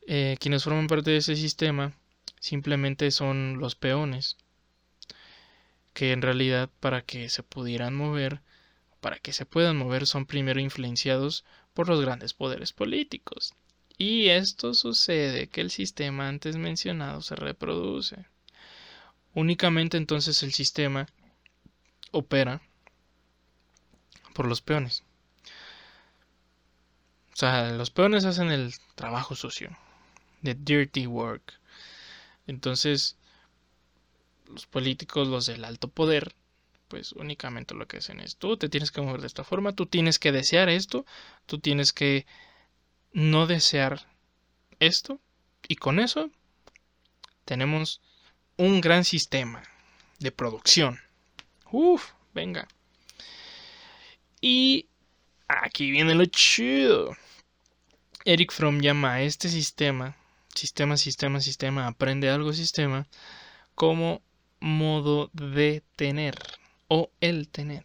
eh, 0.05 0.35
quienes 0.41 0.65
forman 0.65 0.87
parte 0.87 1.11
de 1.11 1.17
ese 1.17 1.37
sistema 1.37 1.93
simplemente 2.41 3.09
son 3.11 3.59
los 3.59 3.75
peones, 3.75 4.35
que 5.97 6.11
en 6.11 6.21
realidad 6.21 6.69
para 6.79 7.01
que 7.01 7.27
se 7.27 7.41
pudieran 7.41 7.95
mover, 7.95 8.43
para 9.01 9.17
que 9.17 9.33
se 9.33 9.47
puedan 9.47 9.77
mover, 9.77 10.05
son 10.05 10.27
primero 10.27 10.59
influenciados 10.59 11.43
por 11.73 11.89
los 11.89 12.01
grandes 12.01 12.35
poderes 12.35 12.71
políticos. 12.71 13.55
Y 13.97 14.27
esto 14.27 14.75
sucede 14.75 15.47
que 15.47 15.61
el 15.61 15.71
sistema 15.71 16.27
antes 16.27 16.55
mencionado 16.55 17.23
se 17.23 17.35
reproduce. 17.35 18.27
Únicamente 19.33 19.97
entonces 19.97 20.43
el 20.43 20.53
sistema 20.53 21.07
opera 22.11 22.61
por 24.35 24.45
los 24.45 24.61
peones. 24.61 25.03
O 27.33 27.37
sea, 27.37 27.71
los 27.71 27.89
peones 27.89 28.23
hacen 28.25 28.51
el 28.51 28.71
trabajo 28.93 29.33
sucio, 29.33 29.75
the 30.43 30.53
dirty 30.53 31.07
work. 31.07 31.59
Entonces, 32.45 33.17
los 34.49 34.65
políticos, 34.65 35.27
los 35.27 35.45
del 35.45 35.65
alto 35.65 35.87
poder, 35.87 36.33
pues 36.87 37.11
únicamente 37.13 37.75
lo 37.75 37.87
que 37.87 37.97
hacen 37.97 38.19
es 38.19 38.37
tú 38.37 38.57
te 38.57 38.69
tienes 38.69 38.91
que 38.91 39.01
mover 39.01 39.21
de 39.21 39.27
esta 39.27 39.43
forma, 39.43 39.73
tú 39.73 39.85
tienes 39.85 40.19
que 40.19 40.31
desear 40.31 40.69
esto, 40.69 41.05
tú 41.45 41.59
tienes 41.59 41.93
que 41.93 42.25
no 43.11 43.47
desear 43.47 44.07
esto, 44.79 45.19
y 45.67 45.75
con 45.75 45.99
eso 45.99 46.29
tenemos 47.45 48.01
un 48.57 48.81
gran 48.81 49.03
sistema 49.03 49.63
de 50.19 50.31
producción. 50.31 50.99
Uf, 51.71 52.11
venga. 52.33 52.67
Y 54.41 54.87
aquí 55.47 55.91
viene 55.91 56.15
lo 56.15 56.25
chido. 56.25 57.15
Eric 58.25 58.51
Fromm 58.51 58.81
llama 58.81 59.13
a 59.13 59.21
este 59.21 59.49
sistema, 59.49 60.15
sistema, 60.53 60.97
sistema, 60.97 61.39
sistema, 61.39 61.87
aprende 61.87 62.29
algo 62.29 62.53
sistema, 62.53 63.07
como 63.75 64.21
modo 64.59 65.29
de 65.33 65.83
tener 65.95 66.35
o 66.87 67.09
el 67.21 67.49
tener. 67.49 67.83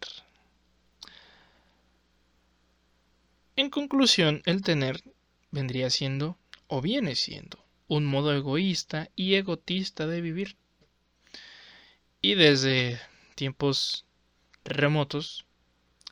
En 3.55 3.69
conclusión, 3.69 4.41
el 4.45 4.61
tener 4.61 5.03
vendría 5.51 5.89
siendo 5.89 6.37
o 6.67 6.81
viene 6.81 7.15
siendo 7.15 7.63
un 7.87 8.05
modo 8.05 8.33
egoísta 8.33 9.09
y 9.15 9.35
egotista 9.35 10.07
de 10.07 10.21
vivir. 10.21 10.57
Y 12.21 12.35
desde 12.35 12.99
tiempos 13.35 14.05
remotos 14.63 15.45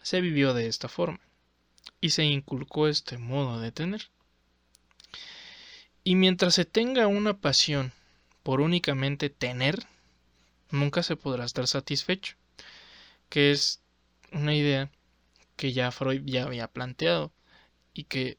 se 0.03 0.21
vivió 0.21 0.53
de 0.53 0.67
esta 0.67 0.87
forma 0.87 1.19
y 1.99 2.09
se 2.11 2.25
inculcó 2.25 2.87
este 2.87 3.17
modo 3.17 3.59
de 3.59 3.71
tener. 3.71 4.09
Y 6.03 6.15
mientras 6.15 6.55
se 6.55 6.65
tenga 6.65 7.07
una 7.07 7.37
pasión 7.37 7.93
por 8.43 8.59
únicamente 8.61 9.29
tener, 9.29 9.87
nunca 10.71 11.03
se 11.03 11.15
podrá 11.15 11.45
estar 11.45 11.67
satisfecho, 11.67 12.35
que 13.29 13.51
es 13.51 13.81
una 14.31 14.55
idea 14.55 14.91
que 15.55 15.73
ya 15.73 15.91
Freud 15.91 16.23
ya 16.25 16.43
había 16.43 16.67
planteado 16.67 17.31
y 17.93 18.05
que 18.05 18.37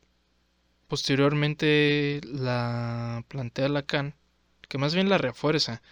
posteriormente 0.88 2.20
la 2.24 3.24
plantea 3.28 3.68
Lacan, 3.68 4.14
que 4.68 4.78
más 4.78 4.94
bien 4.94 5.08
la 5.08 5.18
refuerza. 5.18 5.82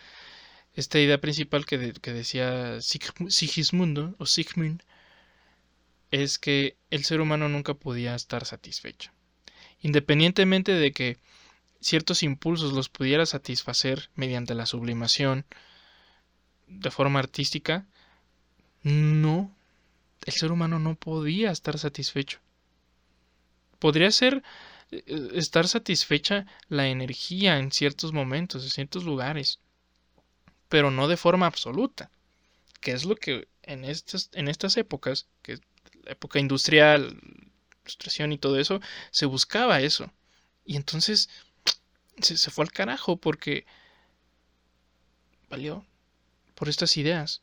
Esta 0.74 0.98
idea 0.98 1.20
principal 1.20 1.66
que, 1.66 1.78
decía 1.78 2.80
Sigismundo 2.80 4.14
o 4.18 4.26
Sigmund 4.26 4.82
es 6.10 6.38
que 6.38 6.76
el 6.90 7.04
ser 7.04 7.20
humano 7.20 7.48
nunca 7.48 7.74
podía 7.74 8.14
estar 8.14 8.44
satisfecho. 8.44 9.10
Independientemente 9.80 10.72
de 10.72 10.92
que 10.92 11.18
ciertos 11.80 12.22
impulsos 12.22 12.72
los 12.72 12.88
pudiera 12.88 13.26
satisfacer 13.26 14.10
mediante 14.14 14.54
la 14.54 14.66
sublimación 14.66 15.46
de 16.70 16.90
forma 16.90 17.18
artística, 17.18 17.86
no, 18.82 19.54
el 20.24 20.32
ser 20.32 20.52
humano 20.52 20.78
no 20.78 20.94
podía 20.94 21.50
estar 21.50 21.78
satisfecho. 21.78 22.38
Podría 23.78 24.10
ser 24.10 24.42
eh, 24.90 25.30
estar 25.34 25.66
satisfecha 25.66 26.46
la 26.68 26.88
energía 26.88 27.58
en 27.58 27.72
ciertos 27.72 28.12
momentos, 28.12 28.62
en 28.64 28.70
ciertos 28.70 29.04
lugares, 29.04 29.58
pero 30.68 30.90
no 30.90 31.08
de 31.08 31.16
forma 31.16 31.46
absoluta, 31.46 32.10
que 32.80 32.92
es 32.92 33.04
lo 33.04 33.16
que 33.16 33.48
en 33.62 33.84
estas, 33.84 34.30
en 34.32 34.48
estas 34.48 34.76
épocas, 34.76 35.26
que 35.42 35.58
la 36.04 36.12
época 36.12 36.38
industrial, 36.38 37.20
ilustración 37.84 38.32
y 38.32 38.38
todo 38.38 38.58
eso, 38.58 38.80
se 39.10 39.26
buscaba 39.26 39.80
eso. 39.80 40.10
Y 40.64 40.76
entonces 40.76 41.28
se, 42.20 42.36
se 42.36 42.50
fue 42.50 42.64
al 42.64 42.72
carajo 42.72 43.16
porque 43.16 43.66
valió 45.48 45.84
por 46.60 46.68
estas 46.68 46.98
ideas. 46.98 47.40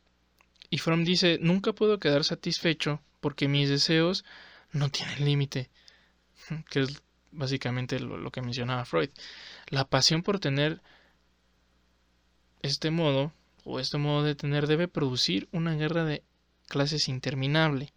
Y 0.70 0.78
Fromm 0.78 1.02
dice, 1.02 1.38
nunca 1.40 1.72
puedo 1.72 1.98
quedar 1.98 2.22
satisfecho 2.22 3.02
porque 3.18 3.48
mis 3.48 3.68
deseos 3.68 4.24
no 4.70 4.90
tienen 4.90 5.24
límite. 5.24 5.70
Que 6.70 6.82
es 6.82 7.02
básicamente 7.32 7.98
lo, 7.98 8.30
que 8.30 8.42
mencionaba 8.42 8.84
Freud. 8.84 9.10
La 9.70 9.88
pasión 9.88 10.22
por 10.22 10.38
tener 10.38 10.80
este 12.62 12.92
modo, 12.92 13.32
o 13.64 13.80
este 13.80 13.98
modo 13.98 14.22
de 14.22 14.36
tener, 14.36 14.68
debe 14.68 14.86
producir 14.86 15.48
una 15.50 15.74
guerra 15.74 16.04
de 16.04 16.22
clases 16.68 17.08
interminable. 17.08 17.92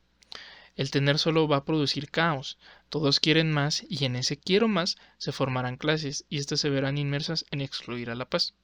El 0.76 0.90
tener 0.90 1.20
solo 1.20 1.48
va 1.48 1.58
a 1.58 1.66
producir 1.66 2.10
caos. 2.10 2.58
Todos 2.90 3.20
quieren 3.20 3.52
más 3.52 3.86
y 3.88 4.06
en 4.06 4.16
ese 4.16 4.38
quiero 4.38 4.68
más 4.68 4.98
se 5.20 5.32
formarán 5.32 5.78
clases 5.78 6.26
y 6.30 6.40
éstas 6.40 6.62
se 6.62 6.72
verán 6.72 6.98
inmersas 6.98 7.46
en 7.52 7.62
excluir 7.62 8.10
a 8.10 8.16
la 8.16 8.26
paz. 8.26 8.56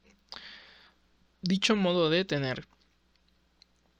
Dicho 1.47 1.77
modo 1.77 2.09
de 2.09 2.25
tener 2.25 2.67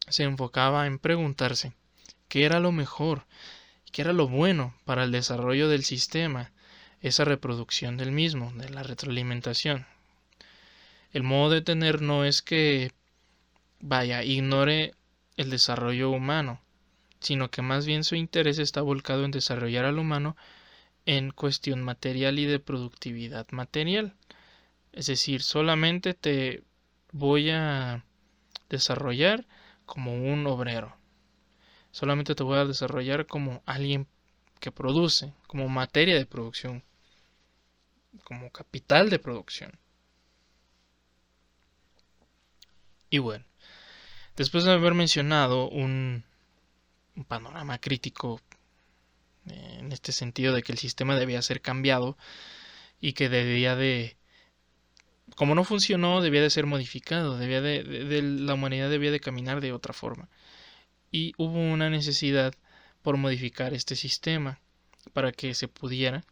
se 0.09 0.23
enfocaba 0.23 0.85
en 0.85 0.99
preguntarse 0.99 1.71
qué 2.27 2.43
era 2.43 2.59
lo 2.59 2.73
mejor, 2.73 3.25
qué 3.93 4.01
era 4.01 4.11
lo 4.11 4.27
bueno 4.27 4.75
para 4.83 5.05
el 5.05 5.13
desarrollo 5.13 5.69
del 5.69 5.85
sistema, 5.85 6.51
esa 6.99 7.23
reproducción 7.23 7.95
del 7.95 8.11
mismo, 8.11 8.51
de 8.55 8.69
la 8.69 8.83
retroalimentación. 8.83 9.85
El 11.13 11.23
modo 11.23 11.51
de 11.51 11.61
tener 11.61 12.01
no 12.01 12.25
es 12.25 12.41
que 12.41 12.91
vaya, 13.79 14.25
ignore 14.25 14.93
el 15.37 15.49
desarrollo 15.49 16.09
humano, 16.09 16.59
sino 17.21 17.49
que 17.49 17.61
más 17.61 17.85
bien 17.85 18.03
su 18.03 18.15
interés 18.15 18.59
está 18.59 18.81
volcado 18.81 19.23
en 19.23 19.31
desarrollar 19.31 19.85
al 19.85 19.99
humano 19.99 20.35
en 21.05 21.31
cuestión 21.31 21.81
material 21.81 22.39
y 22.39 22.45
de 22.45 22.59
productividad 22.59 23.47
material. 23.51 24.15
Es 24.91 25.05
decir, 25.05 25.41
solamente 25.41 26.13
te 26.13 26.66
voy 27.17 27.49
a 27.51 28.03
desarrollar 28.69 29.45
como 29.85 30.13
un 30.13 30.45
obrero. 30.47 30.95
Solamente 31.91 32.35
te 32.35 32.43
voy 32.43 32.57
a 32.57 32.65
desarrollar 32.65 33.25
como 33.27 33.63
alguien 33.65 34.07
que 34.59 34.71
produce, 34.71 35.33
como 35.47 35.67
materia 35.69 36.15
de 36.15 36.25
producción, 36.25 36.83
como 38.23 38.51
capital 38.51 39.09
de 39.09 39.19
producción. 39.19 39.79
Y 43.09 43.19
bueno, 43.19 43.45
después 44.35 44.65
de 44.65 44.73
haber 44.73 44.93
mencionado 44.93 45.69
un 45.69 46.23
un 47.17 47.25
panorama 47.25 47.79
crítico 47.79 48.39
eh, 49.47 49.77
en 49.79 49.91
este 49.91 50.11
sentido 50.11 50.53
de 50.53 50.61
que 50.61 50.71
el 50.71 50.77
sistema 50.77 51.15
debía 51.15 51.41
ser 51.41 51.61
cambiado 51.61 52.15
y 53.01 53.13
que 53.13 53.27
debía 53.27 53.75
de 53.75 54.15
como 55.37 55.53
no 55.53 55.63
funcionó 55.63 56.19
debía 56.19 56.41
de 56.41 56.49
ser 56.49 56.65
modificado 56.65 57.37
debía 57.37 57.61
de, 57.61 58.21
la 58.23 58.55
humanidad 58.55 58.89
debía 58.89 59.11
de 59.11 59.19
caminar 59.19 59.61
de 59.61 59.71
otra 59.71 59.93
forma. 59.93 60.29
Y 61.11 61.33
hubo 61.37 61.59
una 61.59 61.91
necesidad 61.91 62.55
por 63.03 63.17
modificar 63.17 63.75
este 63.75 63.95
sistema 63.95 64.59
para 65.13 65.31
que 65.31 65.53
se 65.53 65.67
pudiera 65.67 66.23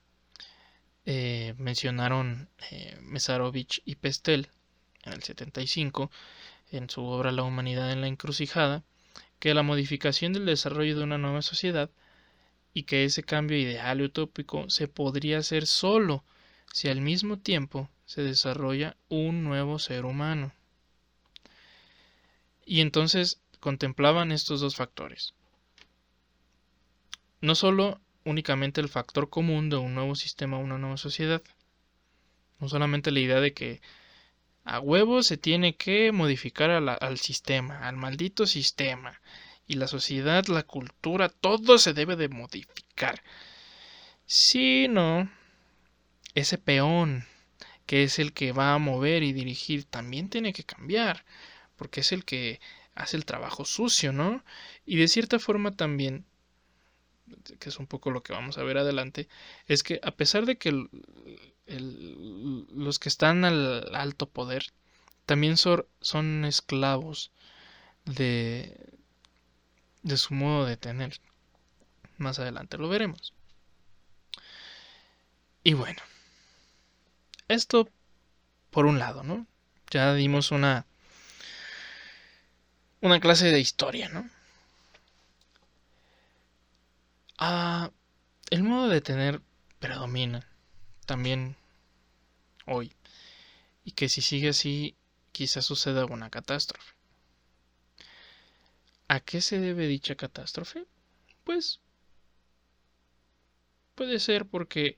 eh, 1.05 1.53
mencionaron 1.59 2.49
eh, 2.71 2.97
Mesarovich 3.01 3.83
y 3.85 3.93
Pestel 3.93 4.49
en 5.03 5.13
el 5.13 5.21
75 5.21 6.09
en 6.71 6.89
su 6.89 7.05
obra 7.05 7.31
La 7.31 7.43
humanidad 7.43 7.91
en 7.91 8.01
la 8.01 8.07
encrucijada 8.07 8.83
que 9.37 9.53
la 9.53 9.61
modificación 9.61 10.33
del 10.33 10.47
desarrollo 10.47 10.97
de 10.97 11.03
una 11.03 11.19
nueva 11.19 11.43
sociedad 11.43 11.91
y 12.73 12.83
que 12.83 13.05
ese 13.05 13.21
cambio 13.21 13.55
ideal 13.55 14.01
y 14.01 14.05
utópico 14.05 14.67
se 14.71 14.87
podría 14.87 15.37
hacer 15.37 15.67
solo 15.67 16.23
si 16.73 16.89
al 16.89 17.01
mismo 17.01 17.37
tiempo 17.37 17.87
se 18.05 18.21
desarrolla 18.21 18.95
un 19.09 19.43
nuevo 19.43 19.79
ser 19.79 20.05
humano. 20.05 20.53
Y 22.65 22.81
entonces 22.81 23.41
contemplaban 23.59 24.31
estos 24.31 24.61
dos 24.61 24.75
factores. 24.75 25.33
No 27.41 27.55
solo 27.55 27.99
únicamente 28.23 28.81
el 28.81 28.89
factor 28.89 29.29
común 29.29 29.69
de 29.69 29.77
un 29.77 29.93
nuevo 29.93 30.15
sistema 30.15 30.57
una 30.57 30.77
nueva 30.77 30.97
sociedad, 30.97 31.41
no 32.59 32.69
solamente 32.69 33.11
la 33.11 33.19
idea 33.19 33.39
de 33.39 33.53
que 33.53 33.81
a 34.63 34.79
huevo 34.79 35.21
se 35.21 35.37
tiene 35.37 35.75
que 35.75 36.11
modificar 36.11 36.71
al 36.71 37.17
sistema, 37.19 37.87
al 37.87 37.97
maldito 37.97 38.47
sistema, 38.47 39.21
y 39.67 39.75
la 39.75 39.87
sociedad, 39.87 40.45
la 40.47 40.63
cultura, 40.63 41.29
todo 41.29 41.77
se 41.77 41.93
debe 41.93 42.15
de 42.15 42.29
modificar. 42.29 43.21
Sino 44.25 45.29
ese 46.33 46.57
peón 46.57 47.25
que 47.85 48.03
es 48.03 48.19
el 48.19 48.33
que 48.33 48.51
va 48.51 48.73
a 48.73 48.79
mover 48.79 49.23
y 49.23 49.33
dirigir, 49.33 49.85
también 49.85 50.29
tiene 50.29 50.53
que 50.53 50.63
cambiar, 50.63 51.25
porque 51.75 52.01
es 52.01 52.11
el 52.11 52.25
que 52.25 52.59
hace 52.95 53.17
el 53.17 53.25
trabajo 53.25 53.65
sucio, 53.65 54.13
¿no? 54.13 54.43
Y 54.85 54.97
de 54.97 55.07
cierta 55.07 55.39
forma 55.39 55.75
también, 55.75 56.25
que 57.59 57.69
es 57.69 57.79
un 57.79 57.87
poco 57.87 58.11
lo 58.11 58.23
que 58.23 58.33
vamos 58.33 58.57
a 58.57 58.63
ver 58.63 58.77
adelante, 58.77 59.27
es 59.67 59.83
que 59.83 59.99
a 60.03 60.11
pesar 60.11 60.45
de 60.45 60.57
que 60.57 60.71
los 61.67 62.99
que 62.99 63.09
están 63.09 63.45
al 63.45 63.93
alto 63.95 64.29
poder 64.29 64.67
también 65.25 65.57
son, 65.57 65.85
son 66.01 66.45
esclavos 66.45 67.31
de, 68.05 68.77
de 70.03 70.17
su 70.17 70.33
modo 70.33 70.65
de 70.65 70.77
tener. 70.77 71.19
Más 72.17 72.39
adelante 72.39 72.77
lo 72.77 72.87
veremos. 72.87 73.33
Y 75.63 75.73
bueno, 75.73 76.01
esto 77.47 77.89
por 78.71 78.85
un 78.85 78.99
lado, 78.99 79.23
¿no? 79.23 79.47
Ya 79.91 80.13
dimos 80.13 80.51
una 80.51 80.85
una 83.01 83.19
clase 83.19 83.51
de 83.51 83.59
historia, 83.59 84.09
¿no? 84.09 84.29
Ah, 87.37 87.91
el 88.49 88.63
modo 88.63 88.89
de 88.89 89.01
tener 89.01 89.41
predomina 89.79 90.47
también 91.05 91.55
hoy 92.65 92.93
y 93.83 93.91
que 93.91 94.09
si 94.09 94.21
sigue 94.21 94.49
así 94.49 94.95
quizás 95.31 95.65
suceda 95.65 96.05
una 96.05 96.29
catástrofe. 96.29 96.93
¿A 99.07 99.19
qué 99.19 99.41
se 99.41 99.59
debe 99.59 99.87
dicha 99.87 100.15
catástrofe? 100.15 100.85
Pues 101.43 101.79
puede 103.95 104.19
ser 104.19 104.45
porque, 104.45 104.97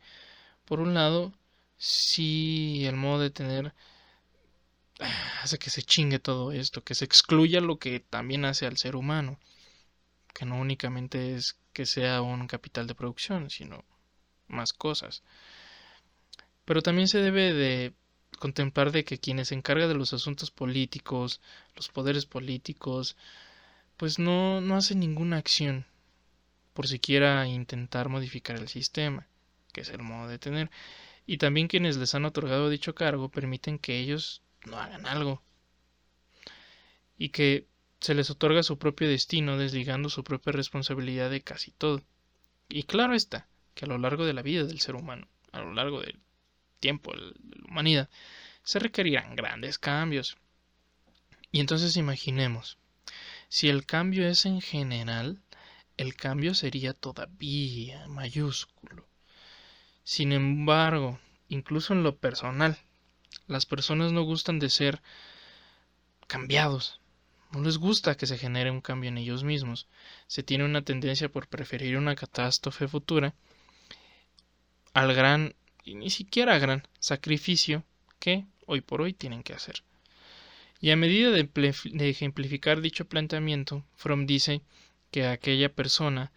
por 0.65 0.79
un 0.79 0.93
lado, 0.93 1.33
si 1.77 2.85
el 2.85 2.95
modo 2.95 3.21
de 3.21 3.29
tener 3.29 3.73
hace 5.43 5.57
que 5.57 5.69
se 5.69 5.83
chingue 5.83 6.19
todo 6.19 6.51
esto, 6.51 6.83
que 6.83 6.95
se 6.95 7.05
excluya 7.05 7.61
lo 7.61 7.77
que 7.77 7.99
también 7.99 8.45
hace 8.45 8.65
al 8.65 8.77
ser 8.77 8.95
humano, 8.95 9.39
que 10.33 10.45
no 10.45 10.59
únicamente 10.59 11.35
es 11.35 11.57
que 11.73 11.85
sea 11.85 12.21
un 12.21 12.47
capital 12.47 12.87
de 12.87 12.95
producción, 12.95 13.49
sino 13.49 13.85
más 14.47 14.73
cosas. 14.73 15.23
Pero 16.65 16.81
también 16.81 17.07
se 17.07 17.19
debe 17.19 17.53
de 17.53 17.93
contemplar 18.39 18.91
de 18.91 19.03
que 19.03 19.19
quienes 19.19 19.49
se 19.49 19.55
encargan 19.55 19.89
de 19.89 19.95
los 19.95 20.13
asuntos 20.13 20.51
políticos, 20.51 21.41
los 21.75 21.89
poderes 21.89 22.25
políticos, 22.25 23.15
pues 23.97 24.19
no, 24.19 24.61
no 24.61 24.75
hacen 24.75 24.99
ninguna 24.99 25.37
acción 25.37 25.85
por 26.73 26.87
siquiera 26.87 27.47
intentar 27.47 28.09
modificar 28.09 28.57
el 28.57 28.67
sistema, 28.67 29.27
que 29.73 29.81
es 29.81 29.89
el 29.89 30.03
modo 30.03 30.27
de 30.27 30.37
tener. 30.37 30.69
Y 31.27 31.37
también 31.37 31.67
quienes 31.67 31.97
les 31.97 32.15
han 32.15 32.25
otorgado 32.25 32.69
dicho 32.69 32.95
cargo 32.95 33.29
permiten 33.29 33.77
que 33.77 33.99
ellos 33.99 34.41
no 34.65 34.79
hagan 34.79 35.05
algo. 35.05 35.43
Y 37.17 37.29
que 37.29 37.67
se 37.99 38.15
les 38.15 38.29
otorga 38.29 38.63
su 38.63 38.79
propio 38.79 39.09
destino 39.09 39.57
desligando 39.57 40.09
su 40.09 40.23
propia 40.23 40.53
responsabilidad 40.53 41.29
de 41.29 41.41
casi 41.41 41.71
todo. 41.71 42.01
Y 42.69 42.83
claro 42.83 43.13
está 43.13 43.47
que 43.75 43.85
a 43.85 43.87
lo 43.89 43.97
largo 43.97 44.25
de 44.25 44.33
la 44.33 44.41
vida 44.41 44.63
del 44.63 44.79
ser 44.79 44.95
humano, 44.95 45.27
a 45.51 45.59
lo 45.59 45.73
largo 45.73 46.01
del 46.01 46.17
tiempo 46.79 47.11
de 47.13 47.19
la 47.21 47.67
humanidad, 47.67 48.09
se 48.63 48.79
requerirán 48.79 49.35
grandes 49.35 49.77
cambios. 49.77 50.37
Y 51.51 51.59
entonces 51.59 51.97
imaginemos, 51.97 52.77
si 53.49 53.67
el 53.67 53.85
cambio 53.85 54.27
es 54.27 54.45
en 54.45 54.61
general, 54.61 55.41
el 55.97 56.15
cambio 56.15 56.53
sería 56.53 56.93
todavía 56.93 58.07
mayúsculo. 58.07 59.06
Sin 60.07 60.31
embargo, 60.31 61.19
incluso 61.49 61.91
en 61.91 62.01
lo 62.01 62.15
personal, 62.15 62.77
las 63.45 63.65
personas 63.65 64.13
no 64.13 64.23
gustan 64.23 64.57
de 64.57 64.69
ser 64.69 65.01
cambiados. 66.27 67.01
No 67.51 67.61
les 67.61 67.77
gusta 67.77 68.15
que 68.15 68.25
se 68.25 68.37
genere 68.37 68.71
un 68.71 68.79
cambio 68.79 69.09
en 69.09 69.17
ellos 69.17 69.43
mismos. 69.43 69.85
Se 70.27 70.43
tiene 70.43 70.63
una 70.63 70.81
tendencia 70.81 71.27
por 71.27 71.49
preferir 71.49 71.97
una 71.97 72.15
catástrofe 72.15 72.87
futura 72.87 73.35
al 74.93 75.13
gran, 75.13 75.55
y 75.83 75.95
ni 75.95 76.09
siquiera 76.09 76.57
gran, 76.57 76.87
sacrificio 76.99 77.83
que 78.17 78.45
hoy 78.65 78.79
por 78.79 79.01
hoy 79.01 79.11
tienen 79.11 79.43
que 79.43 79.55
hacer. 79.55 79.83
Y 80.79 80.91
a 80.91 80.95
medida 80.95 81.31
de, 81.31 81.49
ejemplificar 82.09 82.79
dicho 82.79 83.09
planteamiento, 83.09 83.83
Fromm 83.97 84.25
dice 84.25 84.61
que 85.11 85.27
aquella 85.27 85.67
persona 85.67 86.31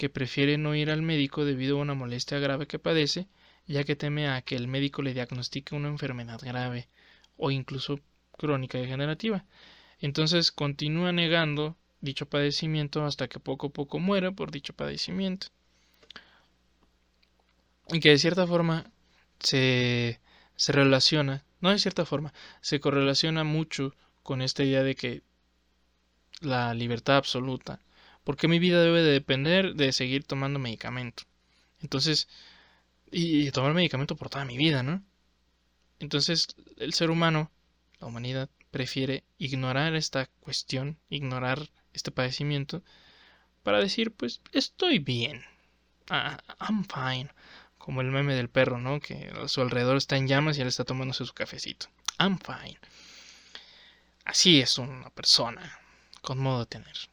que 0.00 0.08
prefiere 0.08 0.56
no 0.56 0.74
ir 0.74 0.90
al 0.90 1.02
médico 1.02 1.44
debido 1.44 1.76
a 1.76 1.82
una 1.82 1.92
molestia 1.92 2.38
grave 2.38 2.66
que 2.66 2.78
padece, 2.78 3.28
ya 3.66 3.84
que 3.84 3.96
teme 3.96 4.30
a 4.30 4.40
que 4.40 4.56
el 4.56 4.66
médico 4.66 5.02
le 5.02 5.12
diagnostique 5.12 5.74
una 5.76 5.88
enfermedad 5.88 6.40
grave 6.42 6.88
o 7.36 7.50
incluso 7.50 8.00
crónica 8.38 8.78
degenerativa. 8.78 9.44
Entonces 9.98 10.52
continúa 10.52 11.12
negando 11.12 11.76
dicho 12.00 12.24
padecimiento 12.24 13.04
hasta 13.04 13.28
que 13.28 13.40
poco 13.40 13.66
a 13.66 13.72
poco 13.74 13.98
muera 13.98 14.32
por 14.32 14.50
dicho 14.50 14.72
padecimiento. 14.72 15.48
Y 17.88 18.00
que 18.00 18.08
de 18.08 18.18
cierta 18.18 18.46
forma 18.46 18.90
se, 19.38 20.18
se 20.56 20.72
relaciona 20.72 21.44
no 21.60 21.68
de 21.68 21.78
cierta 21.78 22.06
forma, 22.06 22.32
se 22.62 22.80
correlaciona 22.80 23.44
mucho 23.44 23.94
con 24.22 24.40
esta 24.40 24.64
idea 24.64 24.82
de 24.82 24.94
que 24.94 25.22
la 26.40 26.72
libertad 26.72 27.18
absoluta, 27.18 27.80
porque 28.30 28.46
mi 28.46 28.60
vida 28.60 28.80
debe 28.80 29.02
de 29.02 29.10
depender 29.10 29.74
de 29.74 29.90
seguir 29.90 30.22
tomando 30.22 30.60
medicamento. 30.60 31.24
Entonces, 31.80 32.28
y, 33.10 33.50
tomar 33.50 33.74
medicamento 33.74 34.14
por 34.14 34.30
toda 34.30 34.44
mi 34.44 34.56
vida, 34.56 34.84
¿no? 34.84 35.02
Entonces, 35.98 36.46
el 36.76 36.94
ser 36.94 37.10
humano, 37.10 37.50
la 37.98 38.06
humanidad, 38.06 38.48
prefiere 38.70 39.24
ignorar 39.36 39.96
esta 39.96 40.26
cuestión, 40.38 40.96
ignorar 41.08 41.70
este 41.92 42.12
padecimiento, 42.12 42.84
para 43.64 43.80
decir, 43.80 44.12
pues, 44.12 44.42
estoy 44.52 45.00
bien. 45.00 45.42
Ah, 46.08 46.38
I'm 46.60 46.84
fine 46.84 47.30
como 47.78 48.00
el 48.00 48.12
meme 48.12 48.36
del 48.36 48.48
perro, 48.48 48.78
¿no? 48.78 49.00
Que 49.00 49.32
a 49.42 49.48
su 49.48 49.60
alrededor 49.60 49.96
está 49.96 50.16
en 50.16 50.28
llamas 50.28 50.56
y 50.56 50.60
él 50.60 50.68
está 50.68 50.84
tomándose 50.84 51.26
su 51.26 51.34
cafecito. 51.34 51.88
I'm 52.20 52.38
fine. 52.38 52.78
Así 54.24 54.60
es 54.60 54.78
una 54.78 55.10
persona 55.10 55.80
con 56.22 56.38
modo 56.38 56.60
de 56.60 56.66
tener. 56.66 57.09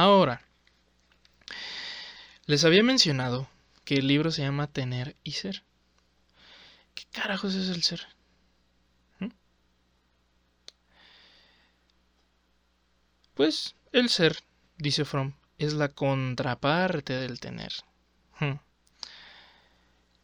Ahora, 0.00 0.46
les 2.46 2.64
había 2.64 2.84
mencionado 2.84 3.48
que 3.84 3.96
el 3.96 4.06
libro 4.06 4.30
se 4.30 4.42
llama 4.42 4.68
Tener 4.68 5.16
y 5.24 5.32
Ser. 5.32 5.64
¿Qué 6.94 7.02
carajos 7.10 7.56
es 7.56 7.68
el 7.68 7.82
ser? 7.82 8.06
¿Mm? 9.18 9.30
Pues 13.34 13.74
el 13.90 14.08
ser, 14.08 14.36
dice 14.76 15.04
Fromm, 15.04 15.32
es 15.58 15.72
la 15.72 15.88
contraparte 15.88 17.14
del 17.14 17.40
tener. 17.40 17.72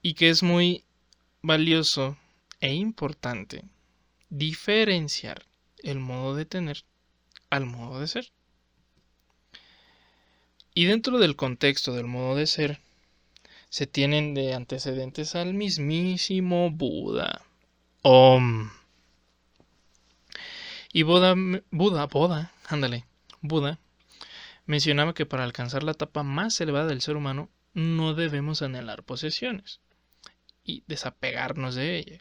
Y 0.03 0.15
que 0.15 0.31
es 0.31 0.45
muy 0.45 0.85
valioso 1.43 2.17
e 2.61 2.75
importante 2.75 3.65
diferenciar 4.31 5.47
el 5.79 5.99
modo 5.99 6.37
de 6.37 6.45
tener 6.45 6.85
al 7.51 7.67
modo 7.67 7.99
de 7.99 8.07
ser. 8.07 8.31
Y 10.75 10.87
dentro 10.87 11.19
del 11.19 11.37
contexto 11.37 11.93
del 11.93 12.07
modo 12.07 12.35
de 12.35 12.49
ser, 12.49 12.81
se 13.69 13.87
tienen 13.87 14.35
de 14.35 14.55
antecedentes 14.55 15.37
al 15.37 15.55
mismísimo 15.55 16.71
Buda. 16.71 17.43
Om. 18.03 18.71
Y 20.93 21.03
Buda, 21.05 21.35
Buda, 21.71 22.07
Buda, 22.07 22.53
ándale, 22.67 23.05
Buda, 23.41 23.79
mencionaba 24.67 25.15
que 25.15 25.27
para 25.27 25.45
alcanzar 25.45 25.85
la 25.85 25.93
etapa 25.93 26.23
más 26.23 26.61
elevada 26.61 26.87
del 26.87 27.03
ser 27.03 27.17
humano 27.17 27.51
no 27.73 28.15
debemos 28.15 28.63
anhelar 28.63 29.05
posesiones 29.05 29.81
y 30.65 30.83
desapegarnos 30.87 31.75
de 31.77 31.99
ella. 31.99 32.19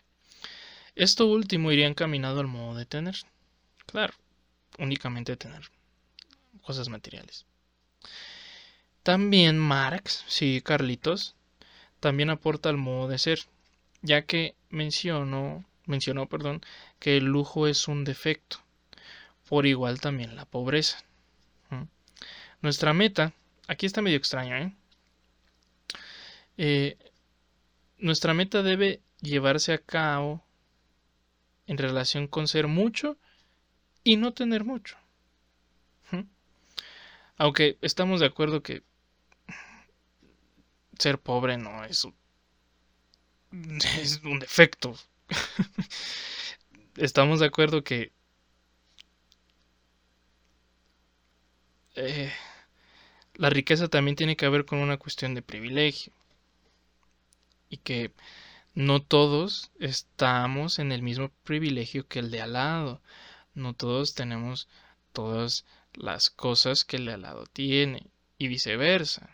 Esto 0.95 1.25
último 1.25 1.71
iría 1.71 1.87
encaminado 1.87 2.39
al 2.39 2.47
modo 2.47 2.77
de 2.77 2.85
tener. 2.85 3.15
Claro, 3.87 4.13
únicamente 4.77 5.37
tener. 5.37 5.71
cosas 6.61 6.87
materiales. 6.89 7.45
También 9.03 9.59
Marx, 9.59 10.23
sí, 10.27 10.61
Carlitos, 10.63 11.35
también 11.99 12.29
aporta 12.29 12.69
al 12.69 12.77
modo 12.77 13.09
de 13.09 13.17
ser, 13.17 13.39
ya 14.01 14.21
que 14.23 14.55
mencionó, 14.69 15.65
mencionó 15.85 16.27
perdón, 16.27 16.61
que 16.99 17.17
el 17.17 17.25
lujo 17.25 17.67
es 17.67 17.89
un 17.89 18.05
defecto, 18.05 18.57
por 19.49 19.65
igual 19.65 19.99
también 19.99 20.37
la 20.37 20.45
pobreza. 20.45 21.03
Nuestra 22.61 22.93
meta, 22.93 23.33
aquí 23.67 23.85
está 23.85 24.01
medio 24.01 24.15
extraño, 24.15 24.55
¿eh? 24.55 24.73
¿eh? 26.57 26.97
nuestra 27.97 28.33
meta 28.33 28.63
debe 28.63 29.01
llevarse 29.19 29.73
a 29.73 29.79
cabo 29.79 30.41
en 31.67 31.77
relación 31.77 32.27
con 32.27 32.47
ser 32.47 32.67
mucho 32.67 33.17
y 34.03 34.15
no 34.15 34.33
tener 34.33 34.63
mucho. 34.63 34.97
Aunque 37.35 37.77
estamos 37.81 38.19
de 38.19 38.27
acuerdo 38.27 38.61
que 38.61 38.83
ser 41.03 41.19
pobre 41.19 41.57
no 41.57 41.83
es 41.83 42.05
un, 42.05 42.15
es 44.01 44.21
un 44.23 44.39
defecto. 44.39 44.95
estamos 46.95 47.41
de 47.41 47.47
acuerdo 47.47 47.83
que 47.83 48.13
eh, 51.95 52.31
la 53.35 53.49
riqueza 53.49 53.89
también 53.89 54.15
tiene 54.15 54.37
que 54.37 54.47
ver 54.47 54.65
con 54.65 54.79
una 54.79 54.97
cuestión 54.97 55.35
de 55.35 55.41
privilegio 55.41 56.13
y 57.69 57.77
que 57.77 58.13
no 58.73 59.01
todos 59.01 59.71
estamos 59.79 60.79
en 60.79 60.93
el 60.93 61.01
mismo 61.01 61.31
privilegio 61.43 62.07
que 62.07 62.19
el 62.19 62.31
de 62.31 62.41
al 62.41 62.53
lado. 62.53 63.01
No 63.55 63.73
todos 63.73 64.15
tenemos 64.15 64.69
todas 65.11 65.65
las 65.93 66.29
cosas 66.29 66.85
que 66.85 66.95
el 66.95 67.05
de 67.07 67.13
al 67.13 67.23
lado 67.23 67.45
tiene 67.45 68.07
y 68.37 68.47
viceversa. 68.47 69.32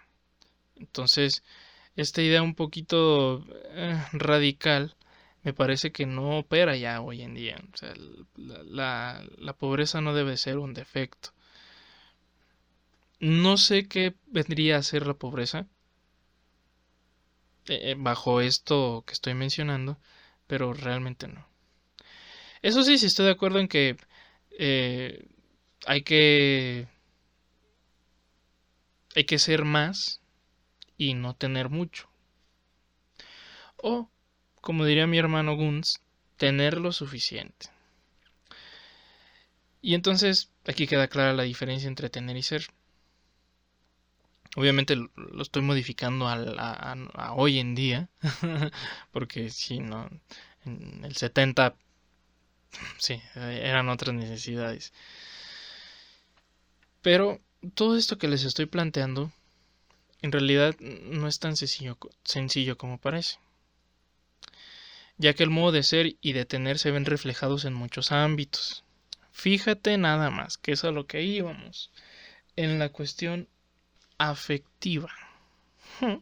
Entonces, 0.79 1.43
esta 1.95 2.21
idea 2.21 2.41
un 2.41 2.55
poquito 2.55 3.45
eh, 3.71 4.01
radical 4.13 4.95
me 5.43 5.53
parece 5.53 5.91
que 5.91 6.05
no 6.05 6.39
opera 6.39 6.75
ya 6.75 7.01
hoy 7.01 7.21
en 7.21 7.33
día. 7.33 7.57
O 7.73 7.77
sea, 7.77 7.93
la, 8.35 9.53
pobreza 9.57 10.01
no 10.01 10.13
debe 10.13 10.37
ser 10.37 10.57
un 10.57 10.73
defecto. 10.73 11.29
No 13.19 13.57
sé 13.57 13.87
qué 13.87 14.15
vendría 14.27 14.77
a 14.77 14.83
ser 14.83 15.05
la 15.07 15.13
pobreza 15.13 15.67
eh, 17.67 17.95
bajo 17.97 18.41
esto 18.41 19.03
que 19.05 19.13
estoy 19.13 19.33
mencionando, 19.33 19.97
pero 20.47 20.73
realmente 20.73 21.27
no. 21.27 21.47
Eso 22.61 22.83
sí, 22.83 22.97
sí 22.97 23.05
estoy 23.05 23.25
de 23.25 23.31
acuerdo 23.31 23.59
en 23.59 23.67
que 23.67 23.97
eh, 24.51 25.27
hay 25.85 26.03
que 26.03 26.87
hay 29.15 29.23
que 29.25 29.39
ser 29.39 29.65
más 29.65 30.21
y 30.99 31.15
no 31.15 31.33
tener 31.33 31.69
mucho. 31.69 32.07
O, 33.77 34.12
como 34.62 34.85
diría 34.85 35.07
mi 35.07 35.17
hermano 35.17 35.55
Guns, 35.55 36.01
tener 36.35 36.77
lo 36.77 36.91
suficiente. 36.91 37.69
Y 39.81 39.95
entonces 39.95 40.51
aquí 40.67 40.85
queda 40.85 41.07
clara 41.07 41.33
la 41.33 41.43
diferencia 41.43 41.88
entre 41.88 42.09
tener 42.09 42.35
y 42.35 42.43
ser. 42.43 42.67
Obviamente 44.57 44.95
lo 44.97 45.41
estoy 45.41 45.62
modificando 45.62 46.27
a, 46.27 47.33
hoy 47.33 47.59
en 47.59 47.75
día, 47.75 48.09
porque 49.12 49.49
si 49.51 49.79
no, 49.79 50.09
en 50.65 51.05
el 51.05 51.15
70, 51.15 51.75
sí, 52.97 53.21
eran 53.35 53.88
otras 53.88 54.13
necesidades. 54.13 54.91
Pero 57.01 57.39
todo 57.73 57.95
esto 57.95 58.17
que 58.17 58.27
les 58.27 58.43
estoy 58.43 58.65
planteando 58.65 59.31
en 60.21 60.32
realidad 60.32 60.75
no 60.79 61.27
es 61.27 61.39
tan 61.39 61.55
sencillo, 61.55 62.77
como 62.77 62.97
parece, 62.97 63.39
ya 65.17 65.34
que 65.34 65.43
el 65.43 65.49
modo 65.49 65.71
de 65.71 65.84
ser 65.84 66.15
y 66.21 66.34
de 66.34 66.45
tener 66.45 66.79
se 66.79 66.91
ven 66.91 67.05
reflejados 67.05 67.65
en 67.65 67.73
muchos 67.73 68.12
ámbitos. 68.12 68.84
Fíjate 69.32 69.97
nada 69.97 70.29
más, 70.29 70.58
que 70.58 70.73
es 70.73 70.84
a 70.84 70.91
lo 70.91 71.08
que 71.08 71.23
íbamos, 71.23 71.91
en 72.55 72.79
la 72.79 72.89
cuestión 72.89 73.47
afectiva. 74.17 75.12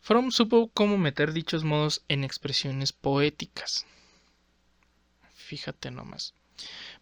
Fromm 0.00 0.32
supo 0.32 0.70
cómo 0.74 0.98
meter 0.98 1.32
dichos 1.32 1.62
modos 1.62 2.02
en 2.08 2.24
expresiones 2.24 2.92
poéticas. 2.92 3.86
Fíjate 5.34 5.90
nomás. 5.90 6.34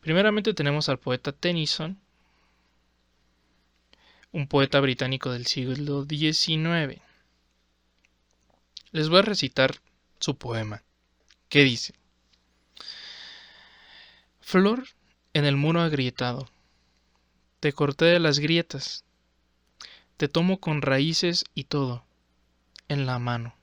Primeramente 0.01 0.53
tenemos 0.53 0.89
al 0.89 0.99
poeta 0.99 1.33
Tennyson, 1.33 1.99
un 4.31 4.47
poeta 4.47 4.81
británico 4.81 5.33
del 5.33 5.47
siglo 5.47 6.05
XIX. 6.05 7.01
Les 8.91 9.09
voy 9.09 9.21
a 9.21 9.23
recitar 9.23 9.77
su 10.21 10.37
poema, 10.37 10.83
que 11.49 11.65
dice, 11.65 11.95
Flor 14.41 14.87
en 15.33 15.45
el 15.45 15.57
muro 15.57 15.81
agrietado, 15.81 16.49
te 17.61 17.73
corté 17.73 18.07
de 18.07 18.21
las 18.21 18.39
grietas, 18.39 19.05
te 20.17 20.29
tomo 20.29 20.59
con 20.59 20.83
raíces 20.83 21.45
y 21.55 21.65
todo, 21.65 22.05
en 22.89 23.07
la 23.07 23.19
mano. 23.19 23.55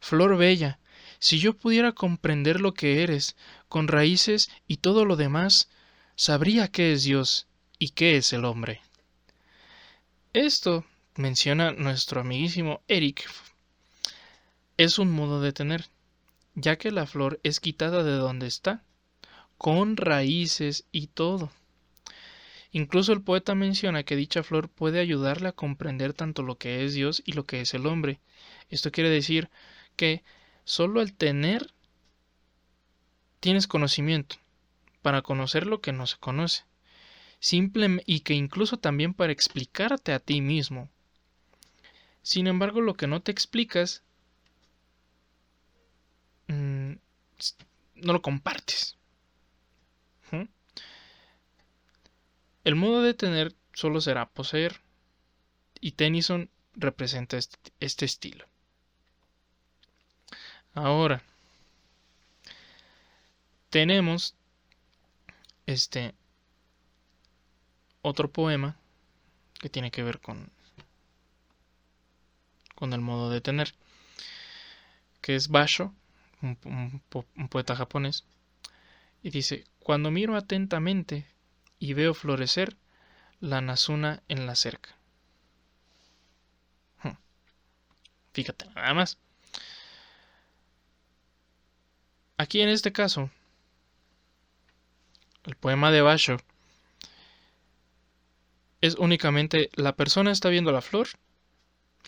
Flor 0.00 0.36
bella, 0.36 0.78
si 1.18 1.38
yo 1.38 1.54
pudiera 1.54 1.92
comprender 1.92 2.60
lo 2.60 2.74
que 2.74 3.02
eres, 3.02 3.36
con 3.68 3.88
raíces 3.88 4.50
y 4.66 4.78
todo 4.78 5.04
lo 5.04 5.16
demás, 5.16 5.68
sabría 6.16 6.68
qué 6.68 6.92
es 6.92 7.04
Dios 7.04 7.46
y 7.78 7.90
qué 7.90 8.16
es 8.16 8.32
el 8.32 8.44
hombre. 8.44 8.80
Esto, 10.32 10.84
menciona 11.16 11.72
nuestro 11.72 12.20
amiguísimo 12.20 12.82
Eric, 12.86 13.28
es 14.76 15.00
un 15.00 15.10
modo 15.10 15.40
de 15.40 15.52
tener, 15.52 15.86
ya 16.54 16.78
que 16.78 16.92
la 16.92 17.06
flor 17.06 17.40
es 17.42 17.58
quitada 17.58 18.04
de 18.04 18.12
donde 18.12 18.46
está, 18.46 18.84
con 19.58 19.96
raíces 19.96 20.86
y 20.92 21.08
todo. 21.08 21.50
Incluso 22.70 23.12
el 23.12 23.22
poeta 23.22 23.56
menciona 23.56 24.04
que 24.04 24.14
dicha 24.14 24.44
flor 24.44 24.68
puede 24.68 25.00
ayudarle 25.00 25.48
a 25.48 25.52
comprender 25.52 26.12
tanto 26.12 26.44
lo 26.44 26.58
que 26.58 26.84
es 26.84 26.94
Dios 26.94 27.24
y 27.26 27.32
lo 27.32 27.44
que 27.44 27.62
es 27.62 27.74
el 27.74 27.86
hombre. 27.86 28.20
Esto 28.68 28.92
quiere 28.92 29.10
decir 29.10 29.50
que 29.96 30.22
solo 30.62 31.00
al 31.00 31.12
tener 31.12 31.74
tienes 33.40 33.66
conocimiento 33.66 34.36
para 35.02 35.22
conocer 35.22 35.66
lo 35.66 35.80
que 35.80 35.90
no 35.90 36.06
se 36.06 36.18
conoce 36.18 36.69
simple 37.40 38.02
y 38.06 38.20
que 38.20 38.34
incluso 38.34 38.78
también 38.78 39.14
para 39.14 39.32
explicarte 39.32 40.12
a 40.12 40.20
ti 40.20 40.40
mismo. 40.40 40.88
Sin 42.22 42.46
embargo, 42.46 42.80
lo 42.80 42.94
que 42.94 43.06
no 43.06 43.20
te 43.22 43.32
explicas, 43.32 44.02
mm, 46.48 46.92
no 47.96 48.12
lo 48.12 48.22
compartes. 48.22 48.96
El 52.62 52.76
modo 52.76 53.02
de 53.02 53.14
tener 53.14 53.54
solo 53.72 54.02
será 54.02 54.28
poseer, 54.28 54.80
y 55.80 55.92
Tennyson 55.92 56.50
representa 56.74 57.38
este 57.38 58.04
estilo. 58.04 58.44
Ahora, 60.74 61.22
tenemos 63.70 64.34
este 65.66 66.14
otro 68.02 68.30
poema 68.30 68.76
que 69.58 69.68
tiene 69.68 69.90
que 69.90 70.02
ver 70.02 70.20
con, 70.20 70.50
con 72.74 72.92
el 72.92 73.00
modo 73.00 73.30
de 73.30 73.40
tener, 73.40 73.74
que 75.20 75.36
es 75.36 75.48
Basho, 75.48 75.94
un, 76.40 77.02
poeta 77.50 77.76
japonés, 77.76 78.24
y 79.22 79.30
dice, 79.30 79.64
cuando 79.80 80.10
miro 80.10 80.36
atentamente 80.36 81.26
y 81.78 81.92
veo 81.92 82.14
florecer 82.14 82.76
la 83.40 83.60
Nasuna 83.60 84.22
en 84.28 84.46
la 84.46 84.54
cerca. 84.54 84.96
Hmm. 87.02 87.16
Fíjate, 88.32 88.66
nada 88.70 88.94
más. 88.94 89.18
Aquí 92.38 92.62
en 92.62 92.70
este 92.70 92.92
caso, 92.92 93.30
el 95.44 95.56
poema 95.56 95.90
de 95.90 96.00
Basho 96.00 96.38
es 98.80 98.94
únicamente 98.96 99.70
la 99.74 99.94
persona 99.94 100.30
está 100.30 100.48
viendo 100.48 100.72
la 100.72 100.82
flor, 100.82 101.08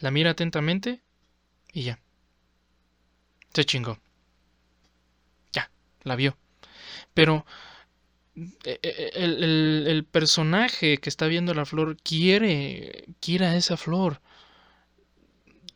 la 0.01 0.11
mira 0.11 0.31
atentamente 0.31 1.01
y 1.73 1.83
ya. 1.83 1.99
Se 3.53 3.65
chingó. 3.65 3.99
Ya, 5.53 5.71
la 6.03 6.17
vio. 6.17 6.37
Pero 7.15 7.45
eh, 8.35 8.79
eh, 8.83 9.11
el, 9.15 9.87
el, 9.87 10.05
personaje 10.05 10.99
que 10.99 11.11
está 11.11 11.27
viendo 11.27 11.53
la 11.53 11.67
flor 11.67 11.99
quiere, 12.03 13.05
quiere 13.21 13.47
a 13.47 13.57
esa 13.57 13.77
flor. 13.77 14.23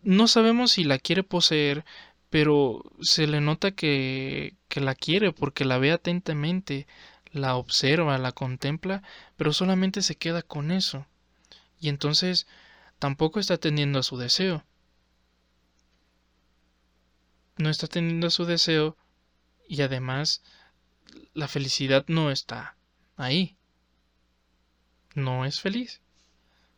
No 0.02 0.28
sabemos 0.28 0.72
si 0.72 0.84
la 0.84 0.98
quiere 0.98 1.22
poseer, 1.22 1.84
pero 2.30 2.82
se 3.00 3.26
le 3.26 3.40
nota 3.40 3.72
que 3.72 4.54
la 4.74 4.94
quiere 4.94 5.32
porque 5.32 5.64
la 5.64 5.78
ve 5.78 5.92
atentamente, 5.92 6.86
la 7.36 7.56
observa, 7.56 8.18
la 8.18 8.32
contempla, 8.32 9.02
pero 9.36 9.52
solamente 9.52 10.02
se 10.02 10.16
queda 10.16 10.42
con 10.42 10.70
eso. 10.70 11.06
Y 11.78 11.88
entonces 11.88 12.46
tampoco 12.98 13.40
está 13.40 13.54
atendiendo 13.54 13.98
a 13.98 14.02
su 14.02 14.16
deseo. 14.16 14.64
No 17.56 17.70
está 17.70 17.86
atendiendo 17.86 18.26
a 18.26 18.30
su 18.30 18.44
deseo 18.44 18.96
y 19.68 19.82
además 19.82 20.42
la 21.32 21.48
felicidad 21.48 22.04
no 22.08 22.30
está 22.30 22.76
ahí. 23.16 23.56
No 25.14 25.44
es 25.44 25.60
feliz. 25.60 26.00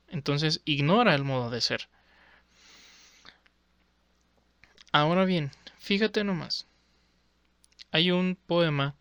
Entonces 0.08 0.62
ignora 0.64 1.14
el 1.14 1.24
modo 1.24 1.50
de 1.50 1.60
ser. 1.60 1.88
Ahora 4.92 5.24
bien, 5.24 5.50
fíjate 5.78 6.24
nomás. 6.24 6.66
Hay 7.90 8.10
un 8.10 8.36
poema 8.36 8.94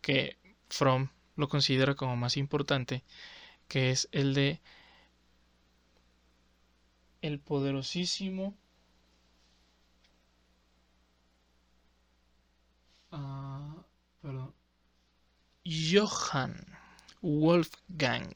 que 0.00 0.37
Fromm 0.70 1.08
lo 1.36 1.48
considera 1.48 1.94
como 1.94 2.16
más 2.16 2.36
importante, 2.36 3.04
que 3.68 3.90
es 3.90 4.08
el 4.12 4.34
de 4.34 4.60
el 7.22 7.40
poderosísimo 7.40 8.56
uh, 13.12 13.82
perdón, 14.20 14.54
Johann 15.64 16.54
Wolfgang 17.20 18.32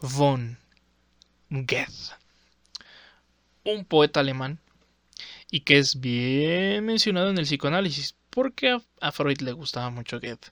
von 0.00 0.58
Goethe, 1.50 2.14
un 3.64 3.84
poeta 3.84 4.20
alemán 4.20 4.58
y 5.50 5.60
que 5.60 5.78
es 5.78 6.00
bien 6.00 6.84
mencionado 6.84 7.30
en 7.30 7.38
el 7.38 7.44
psicoanálisis, 7.44 8.16
porque 8.30 8.78
a, 9.00 9.12
Freud 9.12 9.40
le 9.40 9.52
gustaba 9.52 9.90
mucho 9.90 10.20
Goethe. 10.20 10.50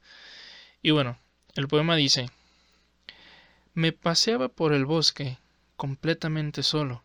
Y 0.84 0.90
bueno, 0.90 1.18
el 1.54 1.66
poema 1.66 1.96
dice, 1.96 2.28
me 3.72 3.92
paseaba 3.92 4.50
por 4.50 4.74
el 4.74 4.84
bosque 4.84 5.38
completamente 5.76 6.62
solo 6.62 7.02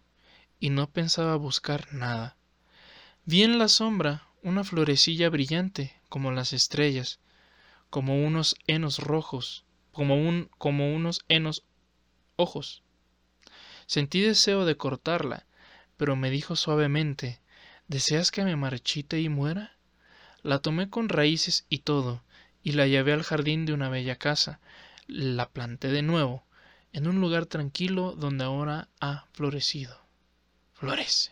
y 0.59 0.69
no 0.69 0.89
pensaba 0.89 1.37
buscar 1.37 1.87
nada. 1.93 2.35
Vi 3.23 3.43
en 3.43 3.57
la 3.57 3.69
sombra 3.69 4.27
una 4.43 4.65
florecilla 4.65 5.29
brillante 5.29 5.95
como 6.09 6.33
las 6.33 6.51
estrellas, 6.51 7.21
como 7.89 8.21
unos 8.21 8.57
henos 8.67 8.99
rojos, 8.99 9.63
como, 9.93 10.15
un, 10.15 10.49
como 10.57 10.93
unos 10.93 11.23
henos 11.29 11.63
ojos. 12.35 12.83
Sentí 13.85 14.19
deseo 14.19 14.65
de 14.65 14.75
cortarla, 14.75 15.45
pero 15.95 16.17
me 16.17 16.29
dijo 16.29 16.57
suavemente 16.57 17.39
¿Deseas 17.87 18.29
que 18.31 18.43
me 18.43 18.57
marchite 18.57 19.21
y 19.21 19.29
muera? 19.29 19.77
La 20.43 20.59
tomé 20.59 20.89
con 20.89 21.07
raíces 21.07 21.65
y 21.69 21.79
todo, 21.79 22.23
y 22.63 22.73
la 22.73 22.87
llevé 22.87 23.13
al 23.13 23.23
jardín 23.23 23.65
de 23.65 23.73
una 23.73 23.89
bella 23.89 24.17
casa. 24.17 24.59
La 25.07 25.49
planté 25.49 25.89
de 25.89 26.01
nuevo, 26.01 26.43
en 26.93 27.07
un 27.07 27.19
lugar 27.21 27.45
tranquilo 27.45 28.13
donde 28.13 28.43
ahora 28.43 28.89
ha 28.99 29.25
florecido. 29.33 29.99
Florece. 30.73 31.31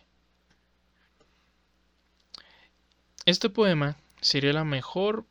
Este 3.26 3.50
poema 3.50 3.98
sería 4.22 4.54
la 4.54 4.64
mejor 4.64 5.26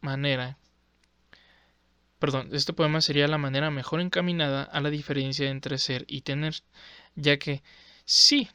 manera 0.00 0.56
perdón, 2.18 2.48
este 2.52 2.72
poema 2.72 3.00
sería 3.00 3.28
la 3.28 3.38
manera 3.38 3.70
mejor 3.70 4.00
encaminada 4.00 4.62
a 4.64 4.80
la 4.80 4.90
diferencia 4.90 5.50
entre 5.50 5.78
ser 5.78 6.04
y 6.08 6.22
tener, 6.22 6.54
ya 7.14 7.38
que 7.38 7.62
sí, 8.04 8.48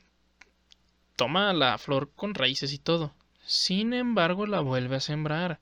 toma 1.15 1.53
la 1.53 1.77
flor 1.77 2.11
con 2.15 2.33
raíces 2.33 2.73
y 2.73 2.77
todo. 2.77 3.13
Sin 3.45 3.93
embargo, 3.93 4.47
la 4.47 4.59
vuelve 4.61 4.97
a 4.97 4.99
sembrar, 4.99 5.59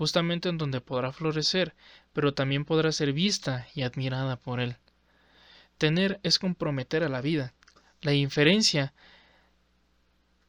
justamente 0.00 0.48
en 0.48 0.56
donde 0.56 0.80
podrá 0.80 1.12
florecer, 1.12 1.74
pero 2.14 2.32
también 2.32 2.64
podrá 2.64 2.90
ser 2.90 3.12
vista 3.12 3.68
y 3.74 3.82
admirada 3.82 4.36
por 4.36 4.58
él. 4.58 4.78
Tener 5.76 6.20
es 6.22 6.38
comprometer 6.38 7.04
a 7.04 7.10
la 7.10 7.20
vida. 7.20 7.52
La 8.00 8.14
inferencia 8.14 8.94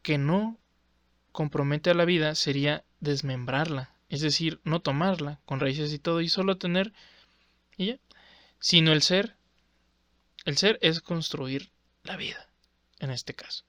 que 0.04 0.18
no 0.18 0.58
compromete 1.34 1.90
a 1.90 1.94
la 1.94 2.06
vida 2.06 2.34
sería 2.34 2.86
desmembrarla, 3.02 3.94
es 4.08 4.22
decir, 4.22 4.62
no 4.64 4.80
tomarla 4.80 5.42
con 5.44 5.60
raíces 5.60 5.92
y 5.92 6.00
todo 6.00 6.22
y 6.22 6.30
solo 6.30 6.58
tener 6.58 6.94
y 7.78 8.00
sino 8.58 8.94
el 8.94 9.02
ser. 9.02 9.36
El 10.46 10.56
ser 10.56 10.80
es 10.82 11.02
construir 11.02 11.72
la 12.04 12.16
vida, 12.16 12.48
en 13.00 13.12
este 13.12 13.34
caso. 13.34 13.66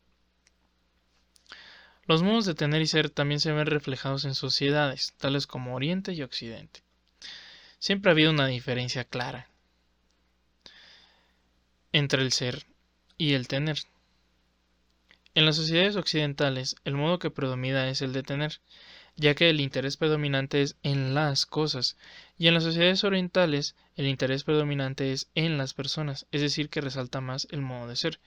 Los 2.07 2.25
modos 2.25 2.47
de 2.47 2.55
tener 2.55 2.83
y 2.83 2.87
ser 2.89 3.11
también 3.11 3.39
se 3.39 3.53
ven 3.53 3.67
reflejados 3.67 4.25
en 4.25 4.35
sociedades, 4.35 5.15
tales 5.19 5.47
como 5.47 5.77
Oriente 5.77 6.13
y 6.13 6.23
Occidente. 6.23 6.83
Siempre 7.79 8.11
ha 8.11 8.13
habido 8.13 8.33
una 8.33 8.49
diferencia 8.49 9.05
clara 9.05 9.49
entre 11.93 12.23
el 12.23 12.33
ser 12.33 12.67
y 13.19 13.35
el 13.35 13.47
tener. 13.47 13.79
En 15.35 15.47
las 15.47 15.55
sociedades 15.55 15.95
occidentales, 15.95 16.75
el 16.85 16.95
modo 16.95 17.21
que 17.21 17.31
predomina 17.31 17.89
es 17.89 18.03
el 18.03 18.13
de 18.13 18.25
tener, 18.25 18.61
ya 19.15 19.37
que 19.37 19.49
el 19.49 19.61
interés 19.61 19.97
predominante 19.97 20.63
es 20.63 20.77
en 20.83 21.15
las 21.15 21.47
cosas, 21.47 21.97
y 22.37 22.49
en 22.49 22.55
las 22.55 22.65
sociedades 22.65 23.05
orientales 23.05 23.77
el 23.95 24.09
interés 24.09 24.43
predominante 24.43 25.13
es 25.13 25.29
en 25.37 25.57
las 25.57 25.73
personas, 25.73 26.27
es 26.33 26.41
decir, 26.41 26.69
que 26.69 26.81
resalta 26.81 27.21
más 27.21 27.47
el 27.51 27.61
modo 27.61 27.87
de 27.87 27.95
ser. 27.95 28.19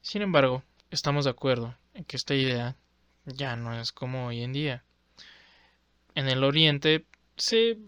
Sin 0.00 0.22
embargo, 0.22 0.62
estamos 0.90 1.24
de 1.24 1.30
acuerdo 1.30 1.74
que 2.06 2.16
esta 2.16 2.34
idea 2.34 2.76
ya 3.26 3.56
no 3.56 3.78
es 3.78 3.92
como 3.92 4.26
hoy 4.26 4.42
en 4.42 4.52
día. 4.52 4.84
En 6.14 6.28
el 6.28 6.44
Oriente 6.44 7.06
se 7.36 7.78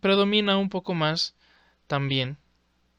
predomina 0.00 0.56
un 0.58 0.68
poco 0.68 0.94
más 0.94 1.34
también. 1.86 2.38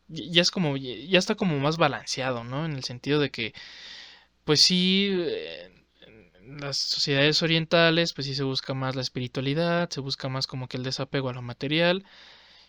Ya 0.08 0.42
es 0.42 0.52
como, 0.52 0.78
ya 0.78 1.20
está 1.20 1.36
como 1.36 1.58
más 1.60 1.78
balanceado, 1.78 2.44
¿no? 2.44 2.66
En 2.66 2.74
el 2.74 2.84
sentido 2.84 3.20
de 3.20 3.32
que, 3.32 3.54
pues 4.46 4.62
sí, 4.62 5.10
en 6.42 6.60
las 6.60 6.78
sociedades 6.78 7.42
orientales, 7.44 8.14
pues 8.14 8.28
sí 8.28 8.36
se 8.36 8.44
busca 8.44 8.74
más 8.74 8.96
la 8.96 9.02
espiritualidad, 9.02 9.90
se 9.90 10.02
busca 10.02 10.30
más 10.30 10.48
como 10.48 10.68
que 10.68 10.78
el 10.78 10.84
desapego 10.84 11.30
a 11.30 11.34
lo 11.34 11.42
material. 11.42 12.06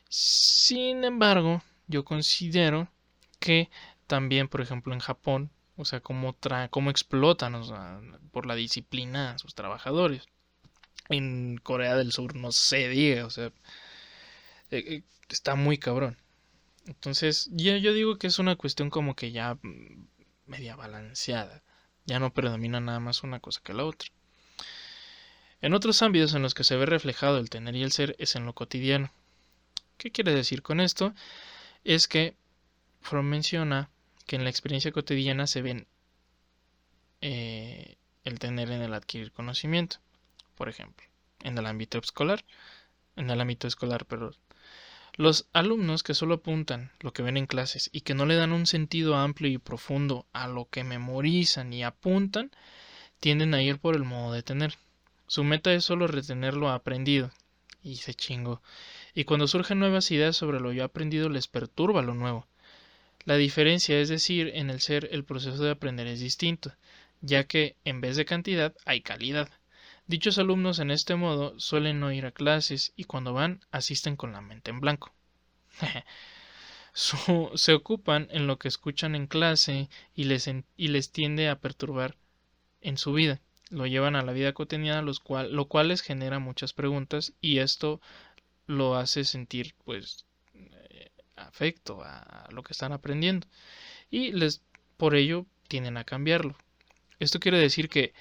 Sin 0.09 1.05
embargo, 1.05 1.62
yo 1.88 2.05
considero 2.05 2.88
que 3.40 3.71
también, 4.07 4.49
por 4.49 4.61
ejemplo, 4.61 4.95
en 4.95 5.01
Japón, 5.01 5.51
o 5.77 5.85
sea, 5.85 6.01
cómo, 6.01 6.37
cómo 6.71 6.91
explotan 6.91 7.55
por 8.31 8.47
la 8.47 8.55
disciplina 8.55 9.33
a 9.33 9.39
sus 9.39 9.55
trabajadores. 9.55 10.25
En 11.09 11.59
Corea 11.63 11.97
del 11.97 12.13
Sur 12.13 12.35
no 12.37 12.53
se 12.53 12.89
diga, 12.89 13.27
o 13.27 13.31
sea, 13.31 13.47
eh, 14.71 14.85
eh, 14.87 15.03
está 15.29 15.55
muy 15.55 15.79
cabrón. 15.79 16.17
Entonces, 16.87 17.49
ya 17.53 17.77
yo 17.79 17.93
digo 17.93 18.17
que 18.19 18.27
es 18.27 18.39
una 18.39 18.57
cuestión 18.57 18.91
como 18.91 19.15
que 19.15 19.33
ya 19.33 19.55
mm, 19.63 20.07
media 20.47 20.77
balanceada. 20.77 21.63
Ya 22.07 22.19
no 22.19 22.33
predomina 22.33 22.81
nada 22.81 23.01
más 23.01 23.23
una 23.23 23.41
cosa 23.41 23.61
que 23.63 23.73
la 23.73 23.85
otra. 23.85 24.11
En 25.61 25.73
otros 25.73 26.03
ámbitos 26.03 26.35
en 26.35 26.43
los 26.43 26.55
que 26.55 26.65
se 26.65 26.77
ve 26.77 26.85
reflejado 26.87 27.39
el 27.39 27.49
tener 27.49 27.75
y 27.75 27.83
el 27.83 27.93
ser 27.93 28.17
es 28.19 28.37
en 28.37 28.45
lo 28.45 28.53
cotidiano. 28.53 29.11
¿Qué 29.97 30.11
quiere 30.11 30.35
decir 30.35 30.63
con 30.63 30.81
esto? 30.81 31.15
Es 31.85 32.07
que 32.09 32.37
Fromm 33.01 33.27
menciona 33.27 33.91
que 34.27 34.37
en 34.37 34.45
la 34.45 34.51
experiencia 34.51 34.93
cotidiana 34.93 35.47
se 35.47 35.63
ven 35.63 35.87
eh, 37.21 37.97
el 38.25 38.39
tener 38.39 38.71
en 38.71 38.83
el 38.83 38.95
adquirir 38.95 39.33
conocimiento. 39.33 39.99
Por 40.55 40.69
ejemplo, 40.69 41.07
en 41.43 41.59
el 41.59 41.67
ámbito 41.67 41.99
escolar, 41.99 42.45
en 43.17 43.31
el 43.31 43.41
ámbito 43.41 43.67
escolar, 43.67 44.07
pero 44.07 44.33
los 45.17 45.47
alumnos 45.53 46.03
que 46.03 46.15
solo 46.15 46.35
apuntan 46.35 46.91
lo 47.01 47.13
que 47.13 47.23
ven 47.23 47.37
en 47.37 47.47
clases 47.47 47.89
y 47.93 48.01
que 48.01 48.15
no 48.15 48.27
le 48.27 48.35
dan 48.35 48.53
un 48.53 48.67
sentido 48.67 49.17
amplio 49.17 49.51
y 49.51 49.59
profundo 49.59 50.27
a 50.33 50.49
lo 50.49 50.69
que 50.69 50.83
memorizan 50.83 51.73
y 51.73 51.85
apuntan, 51.85 52.51
tienden 53.21 53.55
a 53.55 53.63
ir 53.63 53.79
por 53.79 53.95
el 53.95 54.05
modo 54.05 54.33
de 54.33 54.43
tener. 54.43 54.75
Su 55.27 55.45
meta 55.45 55.73
es 55.73 55.85
solo 55.85 56.07
retener 56.07 56.55
lo 56.55 56.69
aprendido. 56.69 57.31
Y 57.83 57.97
se 57.97 58.15
chingo. 58.15 58.63
Y 59.15 59.25
cuando 59.25 59.47
surgen 59.47 59.79
nuevas 59.79 60.11
ideas 60.11 60.37
sobre 60.37 60.59
lo 60.59 60.73
ya 60.73 60.85
aprendido 60.85 61.29
les 61.29 61.49
perturba 61.49 62.03
lo 62.03 62.15
nuevo. 62.15 62.47
La 63.25 63.37
diferencia, 63.37 63.99
es 64.01 64.11
decir, 64.11 64.51
en 64.55 64.69
el 64.69 64.81
ser 64.81 65.09
el 65.11 65.25
proceso 65.25 65.63
de 65.65 65.71
aprender 65.71 66.07
es 66.07 66.21
distinto, 66.21 66.75
ya 67.23 67.45
que 67.45 67.77
en 67.85 68.03
vez 68.03 68.17
de 68.17 68.27
cantidad 68.27 68.75
hay 68.85 69.01
calidad. 69.01 69.49
Dichos 70.07 70.37
alumnos 70.37 70.79
en 70.79 70.91
este 70.91 71.15
modo 71.15 71.59
suelen 71.59 72.01
no 72.01 72.13
ir 72.13 72.27
a 72.27 72.33
clases 72.33 72.93
y 72.97 73.05
cuando 73.05 73.33
van 73.33 73.65
asisten 73.71 74.17
con 74.17 74.33
la 74.33 74.43
mente 74.43 74.71
en 74.71 74.81
blanco. 74.81 75.15
se 76.93 77.73
ocupan 77.73 78.29
en 78.31 78.47
lo 78.47 78.59
que 78.59 78.69
escuchan 78.69 79.15
en 79.15 79.27
clase 79.27 79.89
y 80.15 80.25
les, 80.25 80.47
y 80.77 80.89
les 80.89 81.11
tiende 81.11 81.49
a 81.49 81.59
perturbar 81.59 82.17
en 82.83 82.99
su 82.99 83.15
vida. 83.15 83.41
Lo 83.71 83.87
llevan 83.87 84.17
a 84.17 84.23
la 84.23 84.33
vida 84.33 84.53
cotidiana, 84.53 85.01
lo 85.01 85.65
cual 85.65 85.89
les 85.89 86.03
genera 86.03 86.39
muchas 86.39 86.75
preguntas 86.75 87.33
y 87.41 87.61
esto 87.61 88.03
lo 88.67 88.97
hace 88.97 89.25
sentir 89.25 89.75
pues 89.85 90.27
afecto 91.37 92.03
a 92.03 92.49
lo 92.51 92.62
que 92.62 92.73
están 92.73 92.92
aprendiendo 92.92 93.47
y 94.11 94.33
les 94.33 94.62
por 94.97 95.14
ello 95.14 95.47
tienden 95.68 95.97
a 95.97 96.05
cambiarlo. 96.05 96.57
Esto 97.18 97.40
quiere 97.40 97.59
decir 97.59 97.88
que 97.88 98.12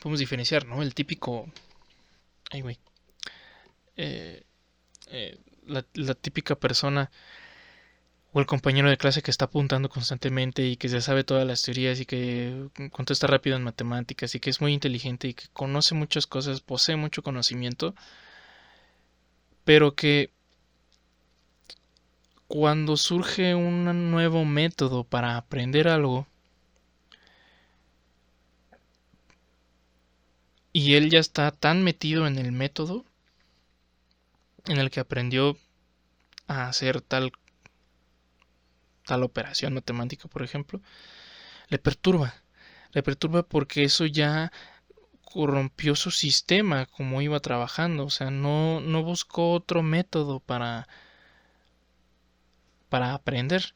podemos 0.00 0.20
diferenciar, 0.20 0.66
¿no? 0.66 0.82
El 0.82 0.94
típico 0.94 1.48
ay 2.50 2.60
güey, 2.60 2.78
eh, 3.96 4.44
eh, 5.08 5.38
la, 5.66 6.14
típica 6.14 6.54
persona 6.54 7.10
o 8.32 8.40
el 8.40 8.46
compañero 8.46 8.90
de 8.90 8.96
clase 8.96 9.22
que 9.22 9.30
está 9.30 9.46
apuntando 9.46 9.88
constantemente 9.88 10.66
y 10.66 10.76
que 10.76 10.88
se 10.88 11.00
sabe 11.00 11.24
todas 11.24 11.46
las 11.46 11.62
teorías 11.62 12.00
y 12.00 12.06
que 12.06 12.68
contesta 12.92 13.26
rápido 13.26 13.56
en 13.56 13.62
matemáticas 13.62 14.34
y 14.34 14.40
que 14.40 14.50
es 14.50 14.60
muy 14.60 14.72
inteligente 14.72 15.28
y 15.28 15.34
que 15.34 15.46
conoce 15.52 15.94
muchas 15.94 16.26
cosas, 16.26 16.60
posee 16.60 16.96
mucho 16.96 17.22
conocimiento, 17.22 17.94
pero 19.64 19.94
que 19.94 20.30
cuando 22.48 22.96
surge 22.96 23.54
un 23.54 24.10
nuevo 24.10 24.44
método 24.44 25.04
para 25.04 25.36
aprender 25.36 25.88
algo, 25.88 26.26
y 30.72 30.94
él 30.94 31.10
ya 31.10 31.20
está 31.20 31.50
tan 31.52 31.82
metido 31.82 32.26
en 32.26 32.38
el 32.38 32.52
método 32.52 33.04
en 34.66 34.78
el 34.78 34.90
que 34.90 35.00
aprendió 35.00 35.56
a 36.48 36.68
hacer 36.68 37.00
tal 37.00 37.32
tal 39.06 39.22
operación 39.22 39.74
matemática, 39.74 40.28
por 40.28 40.42
ejemplo, 40.42 40.80
le 41.68 41.78
perturba. 41.78 42.34
Le 42.92 43.02
perturba 43.02 43.42
porque 43.42 43.84
eso 43.84 44.06
ya 44.06 44.52
corrompió 45.22 45.96
su 45.96 46.10
sistema 46.10 46.86
como 46.86 47.22
iba 47.22 47.40
trabajando, 47.40 48.06
o 48.06 48.10
sea, 48.10 48.30
no, 48.30 48.80
no 48.80 49.02
buscó 49.02 49.52
otro 49.52 49.82
método 49.82 50.40
para 50.40 50.88
para 52.94 53.12
aprender. 53.12 53.74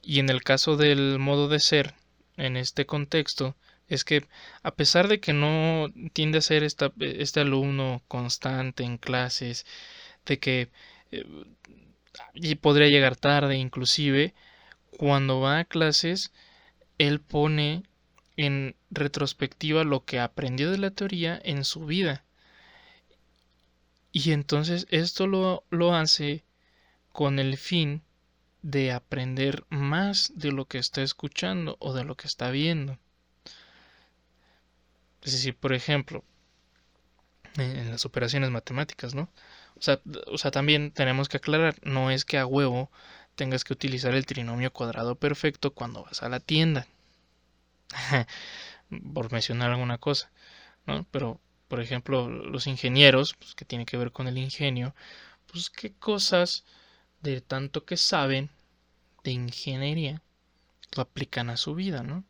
Y 0.00 0.18
en 0.18 0.30
el 0.30 0.42
caso 0.42 0.78
del 0.78 1.18
modo 1.18 1.46
de 1.46 1.60
ser, 1.60 1.92
en 2.38 2.56
este 2.56 2.86
contexto, 2.86 3.54
es 3.86 4.02
que 4.02 4.26
a 4.62 4.70
pesar 4.74 5.08
de 5.08 5.20
que 5.20 5.34
no 5.34 5.92
tiende 6.14 6.38
a 6.38 6.40
ser 6.40 6.62
esta, 6.62 6.90
este 6.98 7.40
alumno 7.40 8.02
constante 8.08 8.82
en 8.82 8.96
clases, 8.96 9.66
de 10.24 10.38
que 10.38 10.70
eh, 11.10 12.56
podría 12.58 12.88
llegar 12.88 13.14
tarde 13.14 13.58
inclusive, 13.58 14.32
cuando 14.96 15.40
va 15.40 15.58
a 15.58 15.64
clases, 15.66 16.32
él 16.96 17.20
pone 17.20 17.82
en 18.38 18.74
retrospectiva 18.90 19.84
lo 19.84 20.06
que 20.06 20.18
aprendió 20.18 20.70
de 20.70 20.78
la 20.78 20.92
teoría 20.92 21.38
en 21.44 21.62
su 21.62 21.84
vida. 21.84 22.24
Y 24.12 24.32
entonces 24.32 24.86
esto 24.88 25.26
lo, 25.26 25.62
lo 25.68 25.94
hace 25.94 26.42
con 27.12 27.38
el 27.38 27.58
fin 27.58 28.05
de 28.66 28.90
aprender 28.90 29.64
más 29.68 30.32
de 30.34 30.50
lo 30.50 30.64
que 30.64 30.78
está 30.78 31.00
escuchando 31.02 31.76
o 31.78 31.94
de 31.94 32.02
lo 32.02 32.16
que 32.16 32.26
está 32.26 32.50
viendo. 32.50 32.98
Es 35.22 35.32
decir, 35.32 35.56
por 35.56 35.72
ejemplo, 35.72 36.24
en 37.56 37.92
las 37.92 38.04
operaciones 38.04 38.50
matemáticas, 38.50 39.14
¿no? 39.14 39.30
O 39.76 40.38
sea, 40.38 40.50
también 40.50 40.90
tenemos 40.90 41.28
que 41.28 41.36
aclarar, 41.36 41.76
no 41.84 42.10
es 42.10 42.24
que 42.24 42.38
a 42.38 42.46
huevo 42.46 42.90
tengas 43.36 43.62
que 43.62 43.72
utilizar 43.72 44.14
el 44.16 44.26
trinomio 44.26 44.72
cuadrado 44.72 45.14
perfecto 45.14 45.72
cuando 45.72 46.02
vas 46.02 46.24
a 46.24 46.28
la 46.28 46.40
tienda. 46.40 46.88
por 49.14 49.30
mencionar 49.30 49.70
alguna 49.70 49.98
cosa, 49.98 50.32
¿no? 50.86 51.06
Pero, 51.12 51.40
por 51.68 51.80
ejemplo, 51.80 52.28
los 52.28 52.66
ingenieros, 52.66 53.34
pues, 53.34 53.54
que 53.54 53.64
tiene 53.64 53.86
que 53.86 53.96
ver 53.96 54.10
con 54.10 54.26
el 54.26 54.38
ingenio, 54.38 54.92
pues 55.46 55.70
qué 55.70 55.92
cosas 55.92 56.64
de 57.22 57.40
tanto 57.40 57.84
que 57.84 57.96
saben 57.96 58.50
de 59.26 59.32
ingeniería 59.32 60.22
lo 60.94 61.02
aplican 61.02 61.50
a 61.50 61.56
su 61.56 61.74
vida, 61.74 62.02
¿no? 62.02 62.24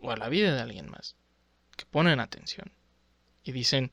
O 0.00 0.10
a 0.10 0.16
la 0.16 0.28
vida 0.28 0.52
de 0.52 0.60
alguien 0.60 0.90
más. 0.90 1.16
Que 1.76 1.86
ponen 1.86 2.18
atención. 2.18 2.72
Y 3.44 3.52
dicen, 3.52 3.92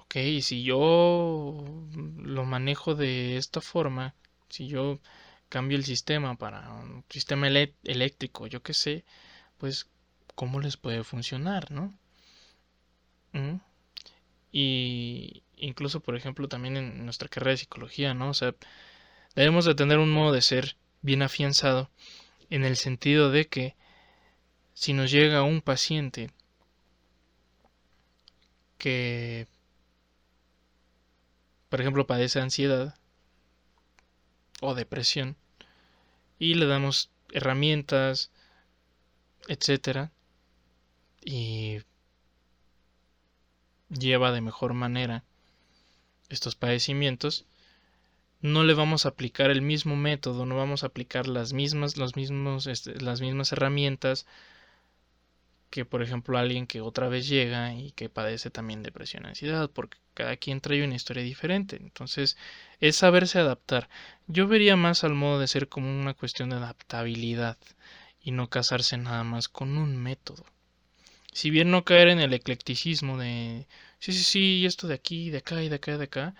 ok, 0.00 0.16
si 0.40 0.62
yo 0.62 1.86
lo 2.16 2.44
manejo 2.44 2.94
de 2.94 3.36
esta 3.36 3.60
forma, 3.60 4.14
si 4.48 4.68
yo 4.68 5.00
cambio 5.48 5.76
el 5.76 5.84
sistema 5.84 6.36
para 6.36 6.72
un 6.72 7.04
sistema 7.10 7.46
eléctrico, 7.48 8.46
yo 8.46 8.62
qué 8.62 8.72
sé, 8.72 9.04
pues 9.58 9.86
cómo 10.34 10.60
les 10.60 10.76
puede 10.78 11.04
funcionar, 11.04 11.70
¿no? 11.70 11.94
¿Mm? 13.32 13.60
Y 14.50 15.44
incluso, 15.56 16.00
por 16.00 16.16
ejemplo, 16.16 16.48
también 16.48 16.76
en 16.76 17.04
nuestra 17.04 17.28
carrera 17.28 17.52
de 17.52 17.58
psicología, 17.58 18.14
¿no? 18.14 18.30
O 18.30 18.34
sea, 18.34 18.54
Debemos 19.34 19.64
de 19.64 19.74
tener 19.74 19.98
un 19.98 20.10
modo 20.12 20.32
de 20.32 20.42
ser 20.42 20.76
bien 21.02 21.22
afianzado 21.22 21.90
en 22.50 22.64
el 22.64 22.76
sentido 22.76 23.30
de 23.30 23.46
que 23.46 23.76
si 24.74 24.92
nos 24.92 25.10
llega 25.10 25.42
un 25.42 25.60
paciente 25.60 26.30
que, 28.78 29.46
por 31.68 31.80
ejemplo, 31.80 32.06
padece 32.06 32.40
ansiedad 32.40 32.96
o 34.60 34.74
depresión 34.74 35.36
y 36.38 36.54
le 36.54 36.66
damos 36.66 37.10
herramientas, 37.32 38.30
etcétera, 39.46 40.10
y 41.22 41.82
lleva 43.90 44.32
de 44.32 44.40
mejor 44.40 44.72
manera 44.72 45.24
estos 46.28 46.56
padecimientos, 46.56 47.44
no 48.42 48.64
le 48.64 48.74
vamos 48.74 49.06
a 49.06 49.10
aplicar 49.10 49.50
el 49.50 49.62
mismo 49.62 49.96
método, 49.96 50.46
no 50.46 50.56
vamos 50.56 50.82
a 50.82 50.86
aplicar 50.88 51.26
las 51.28 51.52
mismas, 51.52 51.96
los 51.96 52.16
mismos, 52.16 52.66
este, 52.66 53.00
las 53.00 53.20
mismas 53.20 53.52
herramientas 53.52 54.26
que, 55.70 55.84
por 55.84 56.02
ejemplo, 56.02 56.36
alguien 56.36 56.66
que 56.66 56.80
otra 56.80 57.08
vez 57.08 57.28
llega 57.28 57.74
y 57.74 57.92
que 57.92 58.08
padece 58.08 58.50
también 58.50 58.82
depresión, 58.82 59.26
ansiedad, 59.26 59.70
porque 59.70 59.98
cada 60.14 60.36
quien 60.36 60.60
trae 60.60 60.84
una 60.84 60.96
historia 60.96 61.22
diferente. 61.22 61.76
Entonces, 61.76 62.36
es 62.80 62.96
saberse 62.96 63.38
adaptar. 63.38 63.88
Yo 64.26 64.48
vería 64.48 64.76
más 64.76 65.04
al 65.04 65.14
modo 65.14 65.38
de 65.38 65.46
ser 65.46 65.68
como 65.68 65.88
una 65.88 66.14
cuestión 66.14 66.50
de 66.50 66.56
adaptabilidad 66.56 67.56
y 68.22 68.32
no 68.32 68.50
casarse 68.50 68.96
nada 68.98 69.24
más 69.24 69.48
con 69.48 69.78
un 69.78 69.96
método. 69.96 70.44
Si 71.32 71.50
bien 71.50 71.70
no 71.70 71.84
caer 71.84 72.08
en 72.08 72.20
el 72.20 72.34
eclecticismo 72.34 73.18
de 73.18 73.66
sí, 74.00 74.12
sí, 74.12 74.24
sí, 74.24 74.66
esto 74.66 74.88
de 74.88 74.94
aquí, 74.94 75.30
de 75.30 75.38
acá 75.38 75.62
y 75.62 75.68
de 75.68 75.76
acá 75.76 75.92
y 75.94 75.98
de 75.98 76.04
acá, 76.04 76.34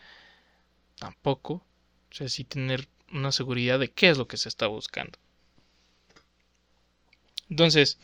tampoco 0.98 1.64
o 2.10 2.14
sea, 2.14 2.28
sí 2.28 2.44
tener 2.44 2.88
una 3.12 3.32
seguridad 3.32 3.78
de 3.78 3.90
qué 3.90 4.10
es 4.10 4.18
lo 4.18 4.28
que 4.28 4.36
se 4.36 4.48
está 4.48 4.66
buscando. 4.66 5.18
Entonces, 7.48 7.98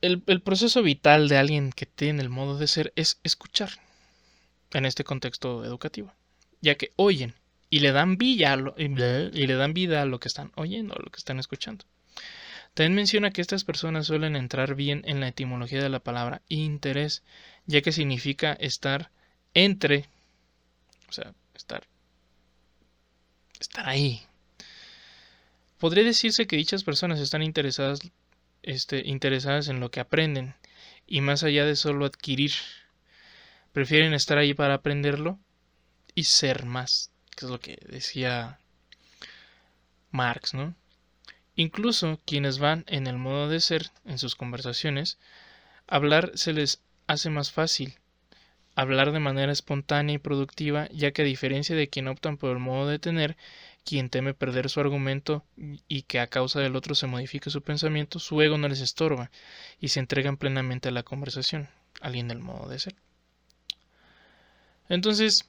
el, 0.00 0.20
proceso 0.42 0.82
vital 0.82 1.28
de 1.28 1.38
alguien 1.38 1.72
que 1.72 1.86
tiene 1.86 2.22
el 2.22 2.28
modo 2.28 2.58
de 2.58 2.66
ser 2.66 2.92
es 2.94 3.18
escuchar 3.24 3.70
en 4.72 4.84
este 4.84 5.02
contexto 5.02 5.64
educativo, 5.64 6.12
ya 6.60 6.76
que 6.76 6.92
oyen 6.96 7.34
y 7.70 7.80
le 7.80 7.92
dan 7.92 8.16
vida 8.16 8.52
a 8.52 8.56
lo, 8.56 8.74
y 8.78 8.88
le 8.88 9.54
dan 9.54 9.74
vida 9.74 10.02
a 10.02 10.06
lo 10.06 10.20
que 10.20 10.28
están 10.28 10.52
oyendo, 10.54 10.94
a 10.94 11.02
lo 11.02 11.10
que 11.10 11.18
están 11.18 11.38
escuchando. 11.38 11.84
También 12.74 12.94
menciona 12.94 13.30
que 13.30 13.40
estas 13.40 13.64
personas 13.64 14.06
suelen 14.06 14.36
entrar 14.36 14.74
bien 14.74 15.02
en 15.06 15.20
la 15.20 15.28
etimología 15.28 15.82
de 15.82 15.88
la 15.88 16.00
palabra 16.00 16.42
interés, 16.48 17.22
ya 17.66 17.80
que 17.80 17.92
significa 17.92 18.52
estar 18.52 19.10
entre, 19.54 20.06
o 21.08 21.12
sea, 21.12 21.34
estar 21.54 21.88
estar 23.62 23.88
ahí. 23.88 24.22
Podría 25.78 26.04
decirse 26.04 26.46
que 26.46 26.56
dichas 26.56 26.84
personas 26.84 27.20
están 27.20 27.42
interesadas, 27.42 28.00
este, 28.62 29.06
interesadas 29.06 29.68
en 29.68 29.80
lo 29.80 29.90
que 29.90 30.00
aprenden 30.00 30.54
y 31.06 31.20
más 31.20 31.42
allá 31.42 31.64
de 31.64 31.76
solo 31.76 32.04
adquirir, 32.04 32.52
prefieren 33.72 34.12
estar 34.12 34.38
ahí 34.38 34.54
para 34.54 34.74
aprenderlo 34.74 35.38
y 36.14 36.24
ser 36.24 36.64
más, 36.64 37.10
que 37.36 37.46
es 37.46 37.50
lo 37.50 37.60
que 37.60 37.78
decía 37.88 38.58
Marx, 40.10 40.54
¿no? 40.54 40.74
Incluso 41.54 42.20
quienes 42.24 42.58
van 42.58 42.84
en 42.88 43.06
el 43.06 43.18
modo 43.18 43.48
de 43.48 43.60
ser 43.60 43.90
en 44.04 44.18
sus 44.18 44.36
conversaciones, 44.36 45.18
hablar 45.86 46.32
se 46.34 46.52
les 46.52 46.80
hace 47.06 47.30
más 47.30 47.50
fácil 47.52 47.94
hablar 48.78 49.10
de 49.10 49.18
manera 49.18 49.50
espontánea 49.50 50.14
y 50.14 50.18
productiva, 50.18 50.88
ya 50.92 51.10
que 51.10 51.22
a 51.22 51.24
diferencia 51.24 51.74
de 51.74 51.88
quien 51.88 52.06
optan 52.06 52.36
por 52.36 52.52
el 52.52 52.60
modo 52.60 52.86
de 52.86 53.00
tener, 53.00 53.36
quien 53.84 54.08
teme 54.08 54.34
perder 54.34 54.70
su 54.70 54.78
argumento 54.78 55.44
y 55.88 56.02
que 56.02 56.20
a 56.20 56.28
causa 56.28 56.60
del 56.60 56.76
otro 56.76 56.94
se 56.94 57.08
modifique 57.08 57.50
su 57.50 57.60
pensamiento, 57.60 58.20
su 58.20 58.40
ego 58.40 58.56
no 58.56 58.68
les 58.68 58.80
estorba 58.80 59.32
y 59.80 59.88
se 59.88 59.98
entregan 59.98 60.36
plenamente 60.36 60.90
a 60.90 60.92
la 60.92 61.02
conversación, 61.02 61.68
alguien 62.00 62.28
del 62.28 62.38
modo 62.38 62.68
de 62.68 62.78
ser. 62.78 62.94
Entonces, 64.88 65.44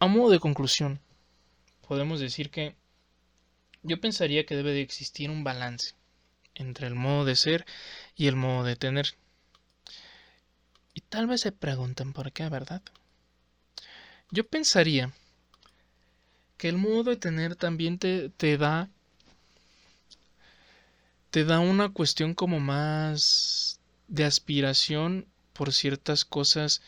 a 0.00 0.08
modo 0.08 0.32
de 0.32 0.40
conclusión, 0.40 0.98
podemos 1.86 2.18
decir 2.18 2.50
que 2.50 2.74
yo 3.84 4.00
pensaría 4.00 4.44
que 4.44 4.56
debe 4.56 4.72
de 4.72 4.80
existir 4.80 5.30
un 5.30 5.44
balance 5.44 5.94
entre 6.56 6.88
el 6.88 6.96
modo 6.96 7.24
de 7.24 7.36
ser 7.36 7.64
y 8.16 8.26
el 8.26 8.34
modo 8.34 8.64
de 8.64 8.74
tener. 8.74 9.14
Y 10.94 11.00
tal 11.02 11.26
vez 11.26 11.42
se 11.42 11.52
pregunten 11.52 12.12
por 12.12 12.32
qué, 12.32 12.48
¿verdad? 12.48 12.82
Yo 14.30 14.46
pensaría 14.46 15.12
que 16.56 16.68
el 16.68 16.76
modo 16.76 17.04
de 17.04 17.16
tener 17.16 17.56
también 17.56 17.98
te, 17.98 18.28
te 18.30 18.58
da 18.58 18.90
te 21.30 21.44
da 21.44 21.60
una 21.60 21.90
cuestión 21.90 22.34
como 22.34 22.58
más 22.58 23.80
de 24.08 24.24
aspiración 24.24 25.26
por 25.52 25.72
ciertas 25.72 26.24
cosas 26.24 26.82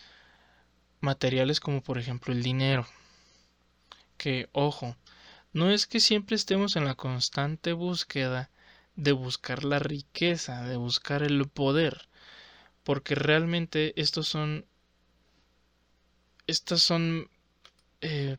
materiales 1.00 1.60
como 1.60 1.80
por 1.82 1.98
ejemplo 1.98 2.32
el 2.32 2.42
dinero. 2.42 2.86
Que, 4.16 4.48
ojo, 4.52 4.96
no 5.52 5.70
es 5.70 5.86
que 5.86 6.00
siempre 6.00 6.34
estemos 6.36 6.74
en 6.76 6.84
la 6.84 6.94
constante 6.96 7.72
búsqueda 7.72 8.50
de 8.96 9.12
buscar 9.12 9.64
la 9.64 9.78
riqueza, 9.78 10.62
de 10.62 10.76
buscar 10.76 11.22
el 11.22 11.48
poder, 11.48 12.08
porque 12.84 13.14
realmente 13.14 13.92
estos 14.00 14.28
son 14.28 14.64
estas 16.46 16.82
son 16.82 17.28
eh, 18.00 18.36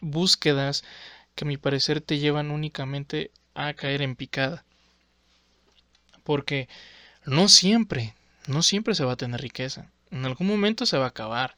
búsquedas 0.00 0.84
que 1.34 1.44
a 1.44 1.48
mi 1.48 1.56
parecer 1.56 2.00
te 2.00 2.18
llevan 2.18 2.50
únicamente 2.50 3.30
a 3.54 3.74
caer 3.74 4.02
en 4.02 4.16
picada. 4.16 4.64
Porque 6.24 6.68
no 7.24 7.48
siempre, 7.48 8.14
no 8.46 8.62
siempre 8.62 8.94
se 8.94 9.04
va 9.04 9.12
a 9.12 9.16
tener 9.16 9.40
riqueza. 9.40 9.90
En 10.10 10.24
algún 10.24 10.46
momento 10.46 10.86
se 10.86 10.98
va 10.98 11.04
a 11.04 11.08
acabar. 11.08 11.56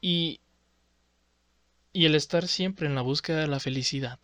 Y, 0.00 0.40
y 1.92 2.06
el 2.06 2.14
estar 2.14 2.46
siempre 2.48 2.86
en 2.86 2.94
la 2.94 3.02
búsqueda 3.02 3.40
de 3.40 3.48
la 3.48 3.60
felicidad, 3.60 4.18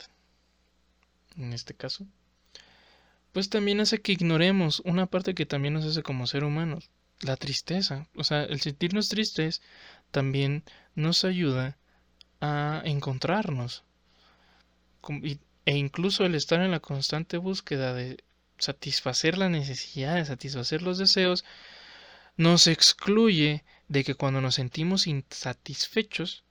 en 1.37 1.53
este 1.53 1.75
caso, 1.75 2.07
pues 3.35 3.51
también 3.51 3.81
hace 3.81 4.01
que 4.01 4.13
ignoremos 4.13 4.81
una 4.85 5.07
parte 5.07 5.35
que 5.35 5.45
también 5.45 5.75
nos 5.75 5.85
hace 5.85 6.05
como 6.05 6.29
ser 6.29 6.45
humanos, 6.45 6.89
la 7.21 7.37
tristeza. 7.37 8.07
O 8.15 8.23
sea, 8.23 8.45
el 8.45 8.61
sentirnos 8.61 9.09
tristes 9.09 9.61
también 10.13 10.63
nos 10.95 11.25
ayuda 11.25 11.77
a 12.41 12.81
encontrarnos. 12.85 13.83
E 15.67 15.77
incluso 15.77 16.25
el 16.25 16.37
estar 16.37 16.61
en 16.63 16.71
la 16.71 16.79
constante 16.79 17.37
búsqueda 17.37 17.93
de 17.93 18.23
satisfacer 18.59 19.37
las 19.37 19.51
necesidades, 19.51 20.29
satisfacer 20.29 20.83
los 20.83 20.99
deseos, 20.99 21.45
nos 22.37 22.69
excluye 22.69 23.65
de 23.89 24.05
que 24.05 24.15
cuando 24.15 24.41
nos 24.43 24.55
sentimos 24.55 25.09
insatisfechos, 25.09 26.45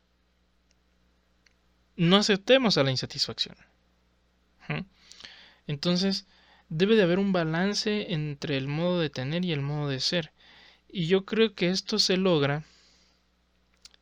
no 1.96 2.18
aceptemos 2.18 2.78
a 2.78 2.84
la 2.84 2.92
insatisfacción. 2.92 3.56
Entonces, 5.66 6.28
debe 6.76 6.96
de 6.96 7.04
haber 7.04 7.20
un 7.20 7.34
balance 7.34 8.14
entre 8.14 8.58
el 8.58 8.68
modo 8.68 9.00
de 9.00 9.12
tener 9.12 9.46
y 9.46 9.52
el 9.52 9.62
modo 9.62 9.90
de 9.90 10.00
ser. 10.00 10.32
Y 10.90 11.06
yo 11.06 11.24
creo 11.24 11.54
que 11.54 11.70
esto 11.70 12.00
se 12.00 12.18
logra 12.18 12.64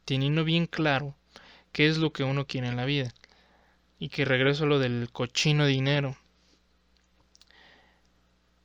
teniendo 0.05 0.45
bien 0.45 0.67
claro 0.67 1.15
qué 1.73 1.87
es 1.87 1.97
lo 1.97 2.13
que 2.13 2.23
uno 2.23 2.47
quiere 2.47 2.69
en 2.69 2.77
la 2.77 2.85
vida. 2.85 3.13
Y 3.99 4.07
que 4.07 4.23
regreso 4.23 4.63
a 4.63 4.67
lo 4.67 4.79
del 4.79 5.09
cochino 5.11 5.65
dinero. 5.65 6.15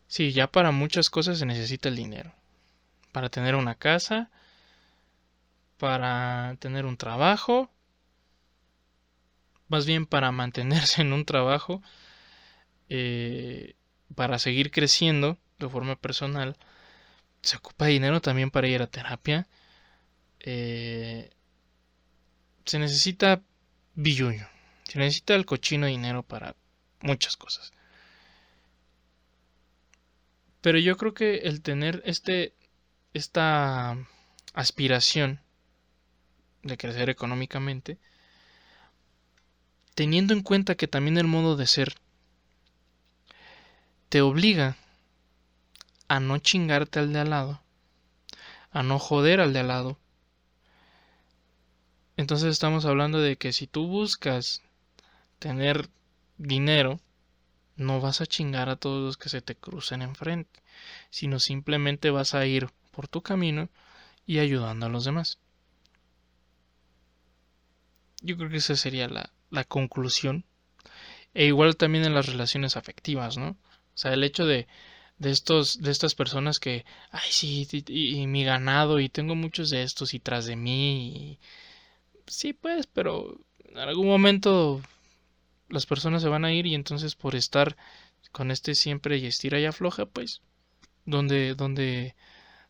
Sí, 0.07 0.33
ya 0.33 0.47
para 0.47 0.71
muchas 0.71 1.11
cosas 1.11 1.41
se 1.41 1.47
necesita 1.47 1.89
el 1.89 1.97
dinero. 1.97 2.33
Para 3.11 3.29
tener 3.29 3.57
una 3.57 3.75
casa, 3.75 4.31
para 5.79 6.57
tener 6.61 6.87
un 6.87 6.97
trabajo, 6.97 7.71
más 9.67 9.85
bien 9.85 10.07
para 10.07 10.31
mantenerse 10.31 11.03
en 11.03 11.13
un 11.13 11.25
trabajo, 11.25 11.83
eh, 12.89 13.75
para 14.15 14.39
seguir 14.39 14.71
creciendo 14.71 15.39
de 15.59 15.69
forma 15.69 15.97
personal, 15.97 16.57
se 17.43 17.57
ocupa 17.57 17.87
dinero 17.87 18.21
también 18.21 18.51
para 18.51 18.69
ir 18.69 18.83
a 18.83 18.87
terapia. 18.87 19.47
Eh, 20.41 21.31
se 22.65 22.79
necesita 22.79 23.43
billuño, 23.95 24.49
se 24.85 24.99
necesita 24.99 25.35
el 25.35 25.47
cochino 25.47 25.87
dinero 25.87 26.23
para 26.23 26.57
muchas 27.01 27.37
cosas. 27.37 27.73
Pero 30.61 30.79
yo 30.79 30.97
creo 30.97 31.15
que 31.15 31.37
el 31.39 31.63
tener 31.63 32.03
este 32.05 32.55
esta 33.15 33.97
aspiración 34.53 35.41
de 36.63 36.77
crecer 36.77 37.09
económicamente, 37.09 37.99
teniendo 39.95 40.35
en 40.35 40.43
cuenta 40.43 40.75
que 40.75 40.89
también 40.89 41.17
el 41.17 41.27
modo 41.27 41.57
de 41.57 41.67
ser 41.67 41.95
te 44.09 44.21
obliga 44.21 44.77
a 46.09 46.21
no 46.21 46.39
chingarte 46.39 46.99
al 46.99 47.13
de 47.13 47.21
al 47.21 47.31
lado, 47.31 47.61
a 48.71 48.83
no 48.83 48.99
joder 48.99 49.41
al 49.41 49.53
de 49.53 49.61
al 49.61 49.69
lado, 49.69 49.99
entonces 52.17 52.49
estamos 52.49 52.87
hablando 52.87 53.21
de 53.21 53.37
que 53.37 53.53
si 53.53 53.67
tú 53.67 53.87
buscas 53.87 54.63
tener 55.39 55.91
dinero, 56.39 56.99
no 57.77 58.01
vas 58.01 58.21
a 58.23 58.27
chingar 58.27 58.71
a 58.71 58.77
todos 58.77 59.05
los 59.05 59.17
que 59.19 59.29
se 59.29 59.43
te 59.43 59.55
crucen 59.55 60.01
enfrente, 60.01 60.63
sino 61.11 61.39
simplemente 61.41 62.11
vas 62.11 62.35
a 62.35 62.47
ir 62.47 62.71
por 62.91 63.07
tu 63.07 63.23
camino 63.23 63.69
y 64.27 64.39
ayudando 64.39 64.87
a 64.87 64.89
los 64.89 65.05
demás. 65.05 65.39
Yo 68.23 68.37
creo 68.39 68.49
que 68.49 68.57
esa 68.57 68.77
sería 68.77 69.09
la, 69.09 69.31
la 69.51 69.65
conclusión. 69.65 70.45
E 71.35 71.45
igual 71.45 71.77
también 71.77 72.07
en 72.07 72.15
las 72.15 72.27
relaciones 72.27 72.79
afectivas, 72.79 73.37
¿no? 73.37 73.57
O 73.97 73.99
sea, 73.99 74.13
el 74.13 74.25
hecho 74.25 74.45
de, 74.47 74.67
de 75.19 75.31
estos, 75.31 75.81
de 75.83 75.91
estas 75.91 76.15
personas 76.15 76.61
que, 76.61 76.85
ay, 77.11 77.31
sí, 77.31 77.67
y, 77.89 78.27
mi 78.27 78.45
ganado, 78.45 79.01
y 79.01 79.09
tengo 79.09 79.35
muchos 79.35 79.71
de 79.71 79.83
estos 79.83 80.13
y 80.15 80.21
tras 80.21 80.45
de 80.47 80.57
mí, 80.57 81.39
sí, 82.27 82.53
pues, 82.53 82.87
pero 82.87 83.39
en 83.65 83.79
algún 83.79 84.07
momento 84.07 84.83
las 85.71 85.87
personas 85.87 86.23
se 86.23 86.29
van 86.29 86.45
a 86.45 86.53
ir 86.53 86.67
y 86.67 86.75
entonces 86.75 87.15
por 87.15 87.35
estar 87.35 87.77
con 88.33 88.51
este 88.51 88.75
siempre 88.75 89.19
y 89.19 89.27
estira 89.27 89.59
y 89.61 89.65
afloja, 89.65 90.07
pues, 90.07 90.43
¿dónde, 91.07 91.55
dónde, 91.55 92.15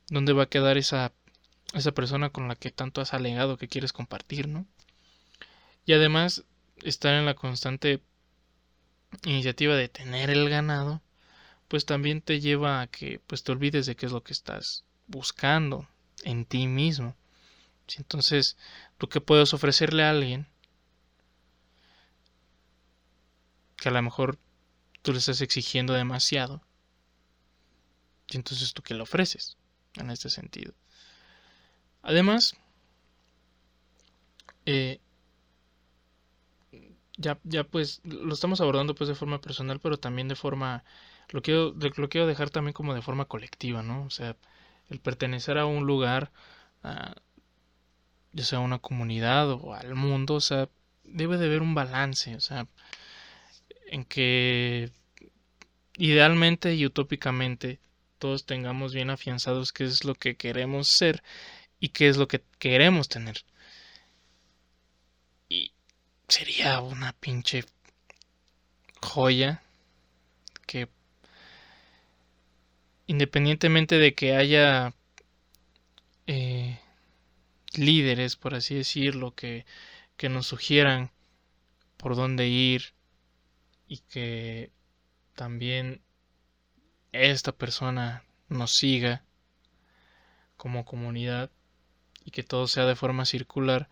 dónde 0.09 0.33
va 0.33 0.45
a 0.45 0.49
quedar 0.49 0.79
esa, 0.79 1.13
esa 1.75 1.93
persona 1.93 2.31
con 2.31 2.49
la 2.49 2.57
que 2.57 2.71
tanto 2.71 3.01
has 3.01 3.15
alegado 3.15 3.57
que 3.59 3.69
quieres 3.69 3.93
compartir, 3.93 4.49
¿no? 4.49 4.67
Y 5.87 5.93
además, 5.93 6.45
estar 6.83 7.15
en 7.15 7.27
la 7.27 7.35
constante 7.35 8.01
iniciativa 9.25 9.75
de 9.77 9.89
tener 9.89 10.31
el 10.31 10.49
ganado, 10.49 11.03
pues 11.69 11.87
también 11.87 12.21
te 12.21 12.41
lleva 12.41 12.81
a 12.81 12.87
que 12.87 13.21
pues 13.27 13.43
te 13.43 13.53
olvides 13.53 13.87
de 13.87 13.97
qué 13.97 14.07
es 14.07 14.13
lo 14.13 14.23
que 14.23 14.33
estás 14.33 14.85
buscando 15.07 15.89
en 16.25 16.45
ti 16.45 16.67
mismo. 16.67 17.17
Entonces, 17.99 18.57
¿tú 18.99 19.09
qué 19.09 19.21
puedes 19.21 19.55
ofrecerle 19.55 20.03
a 20.03 20.11
alguien? 20.11 20.49
Que 23.77 23.89
a 23.89 23.93
lo 23.93 24.03
mejor 24.03 24.39
tú 25.03 25.13
le 25.13 25.19
estás 25.19 25.41
exigiendo 25.41 25.93
demasiado. 25.93 26.63
Y 28.29 28.37
entonces 28.37 28.73
tú 28.75 28.83
qué 28.83 28.95
le 28.95 29.03
ofreces 29.03 29.57
en 29.95 30.11
este 30.11 30.31
sentido. 30.31 30.75
Además, 32.03 32.57
eh, 34.65 35.01
ya, 37.17 37.39
ya 37.45 37.65
pues 37.65 38.01
lo 38.05 38.35
estamos 38.35 38.61
abordando 38.61 38.95
pues 38.95 39.09
de 39.09 39.15
forma 39.15 39.41
personal, 39.41 39.81
pero 39.81 39.99
también 39.99 40.29
de 40.29 40.37
forma, 40.37 40.85
lo 41.31 41.43
quiero, 41.43 41.75
lo 41.75 42.09
quiero 42.09 42.27
dejar 42.27 42.51
también 42.51 42.73
como 42.73 42.95
de 42.95 43.03
forma 43.03 43.27
colectiva, 43.27 43.83
¿no? 43.83 44.05
O 44.05 44.11
sea, 44.11 44.37
el 44.91 45.01
pertenecer 45.01 45.59
a 45.59 45.67
un 45.67 45.87
lugar, 45.87 46.31
a, 46.83 47.15
ya 48.33 48.45
sea 48.45 48.61
una 48.61 48.79
comunidad 48.79 49.51
o 49.51 49.75
al 49.75 49.95
mundo, 49.95 50.35
o 50.35 50.41
sea, 50.41 50.69
debe 51.05 51.39
de 51.39 51.47
haber 51.47 51.63
un 51.63 51.75
balance, 51.75 52.37
o 52.37 52.41
sea, 52.41 52.67
en 53.87 54.05
que 54.05 54.91
idealmente 55.97 56.75
y 56.75 56.87
utópicamente 56.87 57.81
todos 58.19 58.47
tengamos 58.47 58.95
bien 58.95 59.11
afianzados 59.11 59.73
qué 59.73 59.85
es 59.85 60.05
lo 60.05 60.15
que 60.15 60.37
queremos 60.37 60.89
ser 60.89 61.23
y 61.81 61.91
qué 61.91 62.09
es 62.09 62.17
lo 62.17 62.29
que 62.29 62.43
queremos 62.59 63.09
tener. 63.09 63.45
Y 65.49 65.73
sería 66.29 66.81
una 66.81 67.13
pinche 67.13 67.65
joya 69.01 69.63
que 70.67 70.89
independientemente 73.07 73.99
de 73.99 74.15
que 74.15 74.37
haya 74.37 74.95
eh, 76.27 76.79
líderes, 77.75 78.37
por 78.37 78.55
así 78.55 78.75
decirlo, 78.75 79.35
que, 79.35 79.65
que 80.17 80.29
nos 80.29 80.47
sugieran 80.47 81.11
por 81.97 82.17
dónde 82.17 82.49
ir 82.49 82.95
y 83.89 83.99
que 83.99 84.71
también 85.35 86.03
esta 87.13 87.53
persona 87.53 88.25
nos 88.49 88.75
siga 88.75 89.25
como 90.57 90.85
comunidad 90.85 91.51
y 92.25 92.31
que 92.31 92.43
todo 92.43 92.67
sea 92.67 92.87
de 92.87 92.97
forma 92.97 93.25
circular, 93.25 93.89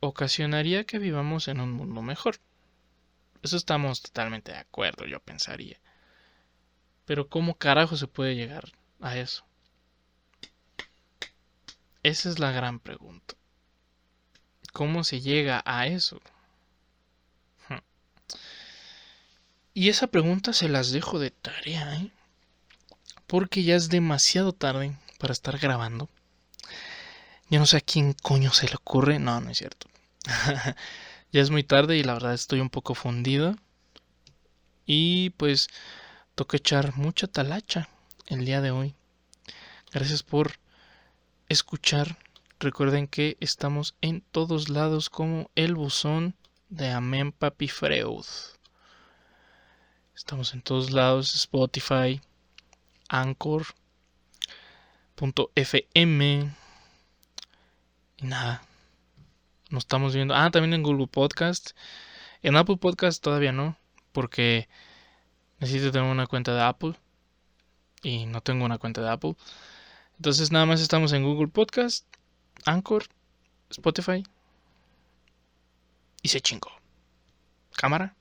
ocasionaría 0.00 0.84
que 0.84 0.98
vivamos 0.98 1.48
en 1.48 1.60
un 1.60 1.72
mundo 1.72 2.02
mejor. 2.02 2.40
Eso 3.42 3.56
estamos 3.56 4.02
totalmente 4.02 4.52
de 4.52 4.58
acuerdo, 4.58 5.06
yo 5.06 5.20
pensaría. 5.20 5.78
Pero 7.04 7.28
¿cómo 7.28 7.54
carajo 7.54 7.96
se 7.96 8.06
puede 8.06 8.34
llegar 8.34 8.72
a 9.00 9.18
eso? 9.18 9.44
Esa 12.02 12.28
es 12.28 12.38
la 12.38 12.50
gran 12.50 12.80
pregunta. 12.80 13.34
¿Cómo 14.72 15.04
se 15.04 15.20
llega 15.20 15.62
a 15.64 15.86
eso? 15.86 16.20
Hmm. 17.68 17.78
Y 19.72 19.88
esa 19.88 20.06
pregunta 20.06 20.52
se 20.52 20.68
las 20.68 20.90
dejo 20.92 21.18
de 21.18 21.30
tarea, 21.30 21.96
¿eh? 21.96 22.10
porque 23.26 23.62
ya 23.62 23.76
es 23.76 23.88
demasiado 23.88 24.52
tarde 24.52 24.96
para 25.18 25.32
estar 25.32 25.58
grabando. 25.58 26.08
Yo 27.50 27.58
no 27.58 27.66
sé 27.66 27.78
a 27.78 27.80
quién 27.80 28.12
coño 28.14 28.52
se 28.52 28.68
le 28.68 28.74
ocurre. 28.74 29.18
No, 29.18 29.40
no 29.40 29.50
es 29.50 29.58
cierto. 29.58 29.88
ya 31.32 31.40
es 31.40 31.50
muy 31.50 31.64
tarde 31.64 31.96
y 31.96 32.02
la 32.02 32.14
verdad 32.14 32.34
estoy 32.34 32.60
un 32.60 32.70
poco 32.70 32.94
fundido. 32.94 33.56
Y 34.86 35.30
pues 35.30 35.68
toca 36.34 36.56
echar 36.56 36.96
mucha 36.96 37.26
talacha 37.26 37.88
el 38.26 38.44
día 38.44 38.60
de 38.60 38.70
hoy. 38.70 38.94
Gracias 39.92 40.22
por 40.22 40.58
escuchar. 41.48 42.18
Recuerden 42.58 43.06
que 43.08 43.36
estamos 43.40 43.94
en 44.00 44.20
todos 44.20 44.68
lados 44.68 45.10
como 45.10 45.50
el 45.54 45.74
buzón 45.74 46.34
de 46.68 46.90
Amén 46.90 47.32
Papi 47.32 47.68
Freud. 47.68 48.24
Estamos 50.16 50.54
en 50.54 50.62
todos 50.62 50.90
lados, 50.90 51.34
Spotify, 51.34 52.20
Anchor.fm. 53.08 53.74
Y 58.16 58.26
nada. 58.26 58.62
Nos 59.70 59.84
estamos 59.84 60.14
viendo. 60.14 60.34
Ah, 60.34 60.50
también 60.50 60.74
en 60.74 60.82
Google 60.82 61.06
Podcast. 61.08 61.72
En 62.42 62.56
Apple 62.56 62.76
Podcast 62.76 63.22
todavía 63.22 63.52
no. 63.52 63.76
Porque 64.12 64.68
necesito 65.58 65.90
tener 65.92 66.10
una 66.10 66.26
cuenta 66.26 66.54
de 66.54 66.62
Apple. 66.62 66.94
Y 68.02 68.26
no 68.26 68.40
tengo 68.40 68.64
una 68.64 68.78
cuenta 68.78 69.00
de 69.00 69.10
Apple. 69.10 69.36
Entonces 70.16 70.52
nada 70.52 70.66
más 70.66 70.80
estamos 70.80 71.12
en 71.12 71.24
Google 71.24 71.48
Podcast, 71.48 72.06
Anchor, 72.64 73.04
Spotify. 73.70 74.24
Y 76.22 76.28
se 76.28 76.40
chingó. 76.40 76.70
Cámara. 77.76 78.14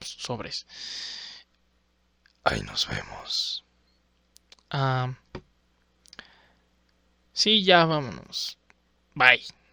Sobres. 0.00 0.66
Ahí 2.44 2.60
nos 2.60 2.86
vemos. 2.88 3.64
Ah, 4.70 5.14
sí, 7.32 7.64
ya 7.64 7.84
vámonos. 7.86 8.58
Bye. 9.14 9.63